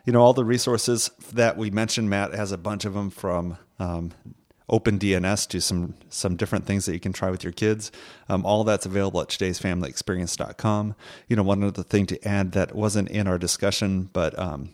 You 0.06 0.14
know, 0.14 0.22
all 0.22 0.32
the 0.32 0.46
resources 0.46 1.10
that 1.32 1.58
we 1.58 1.70
mentioned, 1.70 2.08
Matt 2.08 2.32
has 2.32 2.52
a 2.52 2.58
bunch 2.58 2.86
of 2.86 2.94
them 2.94 3.10
from 3.10 3.58
um, 3.78 4.12
OpenDNS 4.70 5.46
to 5.48 5.60
some 5.60 5.94
some 6.08 6.36
different 6.36 6.64
things 6.64 6.86
that 6.86 6.94
you 6.94 7.00
can 7.00 7.12
try 7.12 7.30
with 7.30 7.44
your 7.44 7.52
kids. 7.52 7.92
Um, 8.30 8.46
all 8.46 8.64
that's 8.64 8.86
available 8.86 9.20
at 9.20 9.28
today'sfamilyexperience.com. 9.28 10.94
You 11.28 11.36
know, 11.36 11.42
one 11.42 11.62
other 11.62 11.82
thing 11.82 12.06
to 12.06 12.26
add 12.26 12.52
that 12.52 12.74
wasn't 12.74 13.10
in 13.10 13.26
our 13.26 13.36
discussion, 13.36 14.08
but 14.14 14.38
um, 14.38 14.70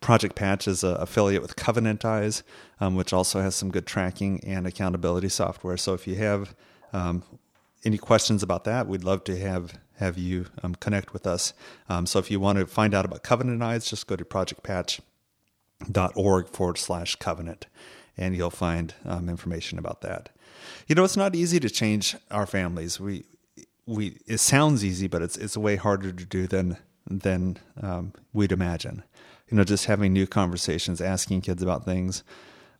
Project 0.00 0.34
Patch 0.34 0.66
is 0.66 0.82
an 0.82 0.96
affiliate 0.98 1.42
with 1.42 1.54
Covenant 1.56 2.02
Eyes, 2.04 2.42
um, 2.80 2.96
which 2.96 3.12
also 3.12 3.42
has 3.42 3.54
some 3.54 3.70
good 3.70 3.86
tracking 3.86 4.42
and 4.44 4.66
accountability 4.66 5.28
software. 5.28 5.76
So 5.76 5.92
if 5.92 6.06
you 6.06 6.14
have 6.16 6.54
um, 6.92 7.22
any 7.84 7.98
questions 7.98 8.42
about 8.42 8.64
that, 8.64 8.88
we'd 8.88 9.04
love 9.04 9.22
to 9.24 9.38
have 9.38 9.78
have 9.98 10.16
you 10.18 10.46
um, 10.62 10.74
connect 10.74 11.14
with 11.14 11.26
us. 11.26 11.54
Um, 11.88 12.04
so 12.04 12.18
if 12.18 12.30
you 12.30 12.38
want 12.38 12.58
to 12.58 12.66
find 12.66 12.92
out 12.94 13.06
about 13.06 13.22
Covenant 13.22 13.62
Eyes, 13.62 13.88
just 13.88 14.06
go 14.06 14.14
to 14.14 14.26
projectpatch.org 14.26 16.48
forward 16.48 16.76
slash 16.76 17.16
covenant 17.16 17.64
and 18.16 18.36
you'll 18.36 18.50
find 18.50 18.94
um, 19.04 19.30
information 19.30 19.78
about 19.78 20.00
that. 20.02 20.28
You 20.86 20.94
know, 20.94 21.04
it's 21.04 21.16
not 21.16 21.34
easy 21.34 21.58
to 21.60 21.70
change 21.70 22.14
our 22.30 22.46
families. 22.46 23.00
We 23.00 23.24
we 23.86 24.18
it 24.26 24.38
sounds 24.38 24.84
easy, 24.84 25.06
but 25.06 25.22
it's 25.22 25.36
it's 25.36 25.56
way 25.56 25.76
harder 25.76 26.12
to 26.12 26.24
do 26.24 26.46
than 26.46 26.76
than 27.08 27.58
um, 27.80 28.12
we'd 28.32 28.52
imagine. 28.52 29.02
You 29.48 29.56
know, 29.56 29.64
just 29.64 29.86
having 29.86 30.12
new 30.12 30.26
conversations, 30.26 31.00
asking 31.00 31.42
kids 31.42 31.62
about 31.62 31.84
things, 31.84 32.24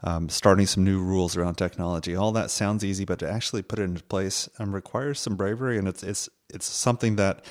um, 0.02 0.28
starting 0.28 0.66
some 0.66 0.84
new 0.84 1.00
rules 1.00 1.36
around 1.36 1.54
technology. 1.54 2.16
All 2.16 2.32
that 2.32 2.50
sounds 2.50 2.84
easy, 2.84 3.04
but 3.04 3.18
to 3.20 3.30
actually 3.30 3.62
put 3.62 3.78
it 3.78 3.84
into 3.84 4.02
place 4.04 4.48
um, 4.58 4.74
requires 4.74 5.20
some 5.20 5.36
bravery, 5.36 5.78
and 5.78 5.86
it's 5.86 6.02
it's 6.02 6.28
it's 6.52 6.66
something 6.66 7.16
that 7.16 7.44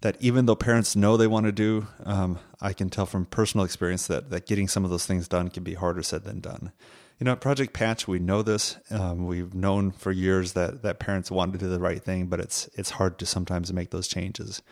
that 0.00 0.16
even 0.20 0.46
though 0.46 0.56
parents 0.56 0.94
know 0.94 1.16
they 1.16 1.26
want 1.26 1.46
to 1.46 1.52
do, 1.52 1.86
um, 2.04 2.38
I 2.60 2.72
can 2.72 2.88
tell 2.88 3.06
from 3.06 3.26
personal 3.26 3.64
experience 3.64 4.06
that 4.08 4.30
that 4.30 4.46
getting 4.46 4.68
some 4.68 4.84
of 4.84 4.90
those 4.90 5.06
things 5.06 5.28
done 5.28 5.48
can 5.48 5.64
be 5.64 5.74
harder 5.74 6.02
said 6.02 6.24
than 6.24 6.40
done 6.40 6.72
you 7.18 7.24
know, 7.24 7.32
at 7.32 7.40
Project 7.40 7.72
Patch, 7.72 8.06
we 8.06 8.20
know 8.20 8.42
this. 8.42 8.78
Um, 8.90 9.26
we've 9.26 9.52
known 9.52 9.90
for 9.90 10.12
years 10.12 10.52
that 10.52 10.82
that 10.82 11.00
parents 11.00 11.30
want 11.30 11.52
to 11.52 11.58
do 11.58 11.68
the 11.68 11.80
right 11.80 12.02
thing, 12.02 12.26
but 12.26 12.38
it's 12.38 12.68
it's 12.74 12.90
hard 12.90 13.18
to 13.18 13.26
sometimes 13.26 13.72
make 13.72 13.90
those 13.90 14.06
changes. 14.06 14.62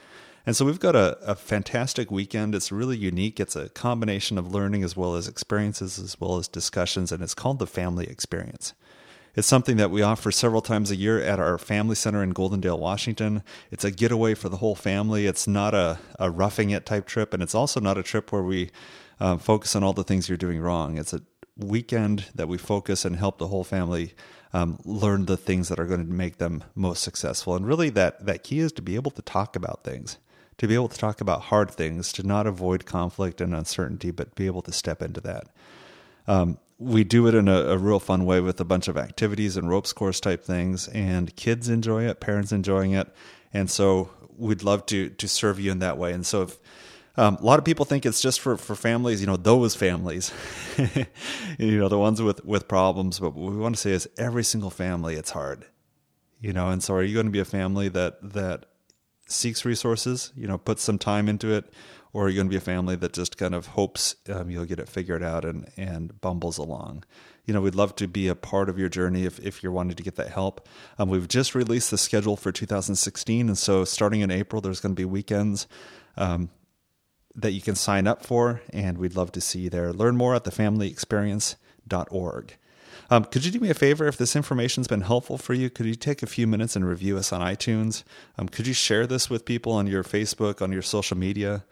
And 0.46 0.54
so 0.54 0.64
we've 0.64 0.78
got 0.78 0.94
a, 0.94 1.18
a 1.28 1.34
fantastic 1.34 2.10
weekend. 2.10 2.54
It's 2.54 2.70
really 2.70 2.96
unique. 2.96 3.40
It's 3.40 3.56
a 3.56 3.68
combination 3.70 4.38
of 4.38 4.54
learning 4.54 4.84
as 4.84 4.96
well 4.96 5.16
as 5.16 5.26
experiences 5.26 5.98
as 5.98 6.20
well 6.20 6.36
as 6.36 6.46
discussions, 6.46 7.10
and 7.10 7.20
it's 7.20 7.34
called 7.34 7.58
the 7.58 7.66
Family 7.66 8.06
Experience. 8.06 8.72
It's 9.34 9.48
something 9.48 9.76
that 9.76 9.90
we 9.90 10.00
offer 10.00 10.30
several 10.30 10.62
times 10.62 10.90
a 10.90 10.96
year 10.96 11.20
at 11.20 11.38
our 11.38 11.58
family 11.58 11.96
center 11.96 12.22
in 12.22 12.32
Goldendale, 12.32 12.78
Washington. 12.78 13.42
It's 13.70 13.84
a 13.84 13.90
getaway 13.90 14.34
for 14.34 14.48
the 14.48 14.56
whole 14.58 14.76
family. 14.76 15.26
It's 15.26 15.46
not 15.46 15.74
a, 15.74 15.98
a 16.18 16.30
roughing 16.30 16.70
it 16.70 16.86
type 16.86 17.06
trip, 17.06 17.34
and 17.34 17.42
it's 17.42 17.54
also 17.54 17.80
not 17.80 17.98
a 17.98 18.02
trip 18.02 18.32
where 18.32 18.42
we 18.42 18.70
uh, 19.20 19.36
focus 19.36 19.76
on 19.76 19.82
all 19.82 19.92
the 19.92 20.04
things 20.04 20.28
you're 20.28 20.38
doing 20.38 20.60
wrong. 20.60 20.96
It's 20.96 21.12
a 21.12 21.22
weekend 21.56 22.26
that 22.34 22.48
we 22.48 22.56
focus 22.56 23.04
and 23.04 23.16
help 23.16 23.38
the 23.38 23.48
whole 23.48 23.64
family 23.64 24.14
um, 24.52 24.78
learn 24.84 25.26
the 25.26 25.36
things 25.36 25.68
that 25.68 25.80
are 25.80 25.86
going 25.86 26.06
to 26.06 26.12
make 26.12 26.38
them 26.38 26.64
most 26.74 27.02
successful. 27.02 27.56
And 27.56 27.66
really, 27.66 27.90
that 27.90 28.24
that 28.24 28.42
key 28.42 28.60
is 28.60 28.72
to 28.72 28.82
be 28.82 28.94
able 28.94 29.10
to 29.10 29.22
talk 29.22 29.54
about 29.54 29.84
things, 29.84 30.18
to 30.58 30.66
be 30.66 30.74
able 30.74 30.88
to 30.88 30.98
talk 30.98 31.20
about 31.20 31.42
hard 31.42 31.70
things, 31.70 32.12
to 32.12 32.22
not 32.22 32.46
avoid 32.46 32.86
conflict 32.86 33.40
and 33.40 33.54
uncertainty, 33.54 34.10
but 34.10 34.34
be 34.34 34.46
able 34.46 34.62
to 34.62 34.72
step 34.72 35.02
into 35.02 35.20
that. 35.20 35.48
Um, 36.26 36.58
we 36.78 37.04
do 37.04 37.26
it 37.26 37.34
in 37.34 37.48
a, 37.48 37.56
a, 37.56 37.78
real 37.78 38.00
fun 38.00 38.26
way 38.26 38.40
with 38.40 38.60
a 38.60 38.64
bunch 38.64 38.88
of 38.88 38.96
activities 38.96 39.56
and 39.56 39.68
ropes 39.68 39.92
course 39.92 40.20
type 40.20 40.44
things, 40.44 40.88
and 40.88 41.34
kids 41.36 41.68
enjoy 41.68 42.04
it, 42.04 42.20
parents 42.20 42.52
enjoying 42.52 42.92
it, 42.92 43.08
and 43.54 43.70
so 43.70 44.10
we'd 44.36 44.62
love 44.62 44.84
to 44.86 45.08
to 45.10 45.28
serve 45.28 45.58
you 45.58 45.70
in 45.70 45.78
that 45.78 45.96
way. 45.96 46.12
And 46.12 46.26
so 46.26 46.42
if 46.42 46.58
um, 47.18 47.36
a 47.36 47.42
lot 47.42 47.58
of 47.58 47.64
people 47.64 47.86
think 47.86 48.04
it's 48.04 48.20
just 48.20 48.40
for, 48.40 48.56
for 48.58 48.74
families, 48.74 49.22
you 49.22 49.26
know, 49.26 49.36
those 49.36 49.74
families, 49.74 50.32
you 51.58 51.78
know, 51.78 51.88
the 51.88 51.98
ones 51.98 52.20
with, 52.20 52.44
with 52.44 52.68
problems. 52.68 53.18
But 53.18 53.34
what 53.34 53.52
we 53.52 53.58
want 53.58 53.74
to 53.74 53.80
say 53.80 53.92
is 53.92 54.06
every 54.18 54.44
single 54.44 54.68
family, 54.68 55.14
it's 55.14 55.30
hard, 55.30 55.64
you 56.40 56.52
know. 56.52 56.68
And 56.68 56.82
so, 56.82 56.94
are 56.94 57.02
you 57.02 57.14
going 57.14 57.26
to 57.26 57.32
be 57.32 57.38
a 57.38 57.46
family 57.46 57.88
that 57.88 58.18
that 58.34 58.66
seeks 59.26 59.64
resources, 59.64 60.32
you 60.36 60.46
know, 60.46 60.58
puts 60.58 60.82
some 60.82 60.98
time 60.98 61.28
into 61.28 61.52
it, 61.52 61.72
or 62.12 62.22
you 62.22 62.26
are 62.26 62.30
you 62.30 62.36
going 62.36 62.46
to 62.46 62.50
be 62.50 62.56
a 62.56 62.60
family 62.60 62.96
that 62.96 63.12
just 63.12 63.36
kind 63.36 63.54
of 63.54 63.66
hopes 63.66 64.16
um, 64.28 64.50
you'll 64.50 64.64
get 64.64 64.80
it 64.80 64.88
figured 64.88 65.22
out 65.22 65.44
and 65.44 65.70
and 65.76 66.20
bumbles 66.20 66.58
along? 66.58 67.04
You 67.44 67.54
know, 67.54 67.60
we'd 67.60 67.74
love 67.74 67.94
to 67.96 68.08
be 68.08 68.28
a 68.28 68.34
part 68.34 68.68
of 68.68 68.78
your 68.78 68.88
journey 68.88 69.24
if 69.24 69.38
if 69.40 69.62
you're 69.62 69.72
wanting 69.72 69.96
to 69.96 70.02
get 70.02 70.16
that 70.16 70.30
help. 70.30 70.68
Um, 70.98 71.08
we've 71.08 71.28
just 71.28 71.54
released 71.54 71.90
the 71.90 71.98
schedule 71.98 72.36
for 72.36 72.52
2016, 72.52 73.48
and 73.48 73.58
so 73.58 73.84
starting 73.84 74.20
in 74.20 74.30
April, 74.30 74.62
there's 74.62 74.80
going 74.80 74.94
to 74.94 75.00
be 75.00 75.04
weekends. 75.04 75.66
Um, 76.16 76.50
that 77.38 77.52
you 77.52 77.60
can 77.60 77.74
sign 77.74 78.06
up 78.06 78.24
for, 78.24 78.62
and 78.72 78.96
we'd 78.96 79.14
love 79.14 79.30
to 79.32 79.42
see 79.42 79.58
you 79.60 79.70
there. 79.70 79.92
Learn 79.92 80.16
more 80.16 80.34
at 80.34 80.44
thefamilyexperience.org. 80.44 82.56
Um, 83.10 83.24
could 83.24 83.44
you 83.44 83.52
do 83.52 83.60
me 83.60 83.70
a 83.70 83.74
favor 83.74 84.06
if 84.06 84.16
this 84.16 84.34
information's 84.34 84.88
been 84.88 85.02
helpful 85.02 85.38
for 85.38 85.54
you? 85.54 85.70
Could 85.70 85.86
you 85.86 85.94
take 85.94 86.22
a 86.22 86.26
few 86.26 86.46
minutes 86.46 86.74
and 86.74 86.86
review 86.86 87.16
us 87.16 87.32
on 87.32 87.40
iTunes? 87.40 88.02
Um, 88.36 88.48
could 88.48 88.66
you 88.66 88.74
share 88.74 89.06
this 89.06 89.30
with 89.30 89.44
people 89.44 89.72
on 89.72 89.86
your 89.86 90.02
Facebook, 90.02 90.60
on 90.60 90.72
your 90.72 90.82
social 90.82 91.16
media? 91.16 91.64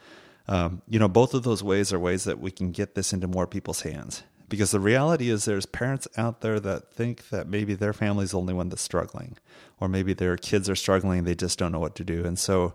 Um, 0.47 0.83
you 0.89 0.99
know, 0.99 1.09
both 1.09 1.35
of 1.35 1.43
those 1.43 1.63
ways 1.63 1.93
are 1.93 1.99
ways 1.99 2.25
that 2.25 2.39
we 2.39 2.51
can 2.51 2.71
get 2.71 2.95
this 2.95 3.13
into 3.13 3.27
more 3.27 3.47
people's 3.47 3.81
hands. 3.83 4.23
Because 4.49 4.71
the 4.71 4.81
reality 4.81 5.31
is, 5.31 5.47
there's 5.47 5.67
parents 5.67 6.07
out 6.17 6.41
there 6.41 6.61
that 6.61 6.93
think 6.93 7.31
that 7.31 7.49
maybe 7.49 7.75
their 7.75 7.95
family's 7.95 8.33
the 8.33 8.39
only 8.39 8.55
one 8.55 8.69
that's 8.69 8.83
struggling, 8.83 9.39
or 9.81 9.89
maybe 9.89 10.13
their 10.13 10.37
kids 10.37 10.69
are 10.69 10.77
struggling, 10.77 11.25
they 11.25 11.35
just 11.35 11.59
don't 11.59 11.73
know 11.73 11.81
what 11.81 11.95
to 11.97 12.05
do. 12.05 12.25
And 12.25 12.39
so, 12.39 12.75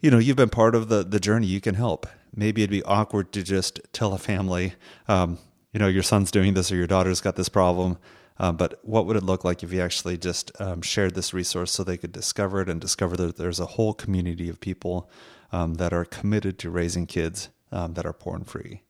you 0.00 0.10
know, 0.10 0.18
you've 0.18 0.36
been 0.36 0.50
part 0.50 0.74
of 0.74 0.88
the, 0.88 1.02
the 1.02 1.18
journey, 1.18 1.46
you 1.46 1.60
can 1.60 1.74
help. 1.74 2.06
Maybe 2.36 2.62
it'd 2.62 2.70
be 2.70 2.82
awkward 2.84 3.32
to 3.32 3.42
just 3.42 3.80
tell 3.92 4.12
a 4.12 4.18
family, 4.18 4.74
um, 5.08 5.38
you 5.72 5.80
know, 5.80 5.88
your 5.88 6.02
son's 6.02 6.30
doing 6.30 6.54
this 6.54 6.72
or 6.72 6.76
your 6.76 6.86
daughter's 6.86 7.20
got 7.20 7.36
this 7.36 7.48
problem. 7.48 7.98
Um, 8.38 8.56
but 8.56 8.80
what 8.82 9.06
would 9.06 9.16
it 9.16 9.22
look 9.22 9.44
like 9.44 9.62
if 9.62 9.72
you 9.72 9.82
actually 9.82 10.16
just 10.16 10.50
um, 10.60 10.80
shared 10.80 11.14
this 11.14 11.34
resource 11.34 11.70
so 11.70 11.84
they 11.84 11.98
could 11.98 12.12
discover 12.12 12.62
it 12.62 12.70
and 12.70 12.80
discover 12.80 13.16
that 13.18 13.36
there's 13.36 13.60
a 13.60 13.66
whole 13.66 13.92
community 13.92 14.48
of 14.48 14.60
people 14.60 15.10
um, 15.52 15.74
that 15.74 15.92
are 15.92 16.06
committed 16.06 16.58
to 16.60 16.70
raising 16.70 17.06
kids 17.06 17.50
um, 17.70 17.94
that 17.94 18.06
are 18.06 18.14
porn 18.14 18.44
free? 18.44 18.82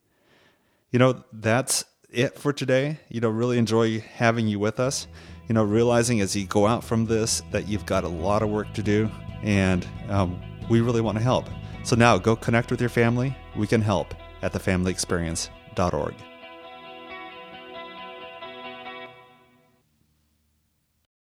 You 0.93 1.01
know, 1.01 1.25
that's 1.33 1.85
it 2.11 2.39
for 2.39 2.53
today. 2.53 3.01
You 3.09 3.21
know, 3.21 3.29
really 3.29 3.59
enjoy 3.59 4.01
having 4.01 4.47
you 4.47 4.61
with 4.61 4.79
us. 4.79 5.09
You 5.49 5.55
know, 5.55 5.65
realizing 5.65 6.21
as 6.21 6.37
you 6.37 6.47
go 6.47 6.67
out 6.67 6.85
from 6.85 7.07
this 7.07 7.43
that 7.51 7.67
you've 7.67 7.87
got 7.87 8.05
a 8.05 8.09
lot 8.09 8.43
of 8.43 8.51
work 8.51 8.73
to 8.75 8.83
do 8.85 9.11
and 9.43 9.87
um, 10.09 10.41
we 10.69 10.81
really 10.81 11.01
want 11.01 11.19
to 11.19 11.25
help. 11.25 11.47
So 11.83 11.97
now 11.97 12.19
go 12.19 12.37
connect 12.37 12.71
with 12.71 12.81
your 12.81 12.91
family. 12.91 13.37
We 13.57 13.67
can 13.67 13.81
help 13.81 14.15
at 14.43 14.53
thefamilyexperience.org. 14.53 16.15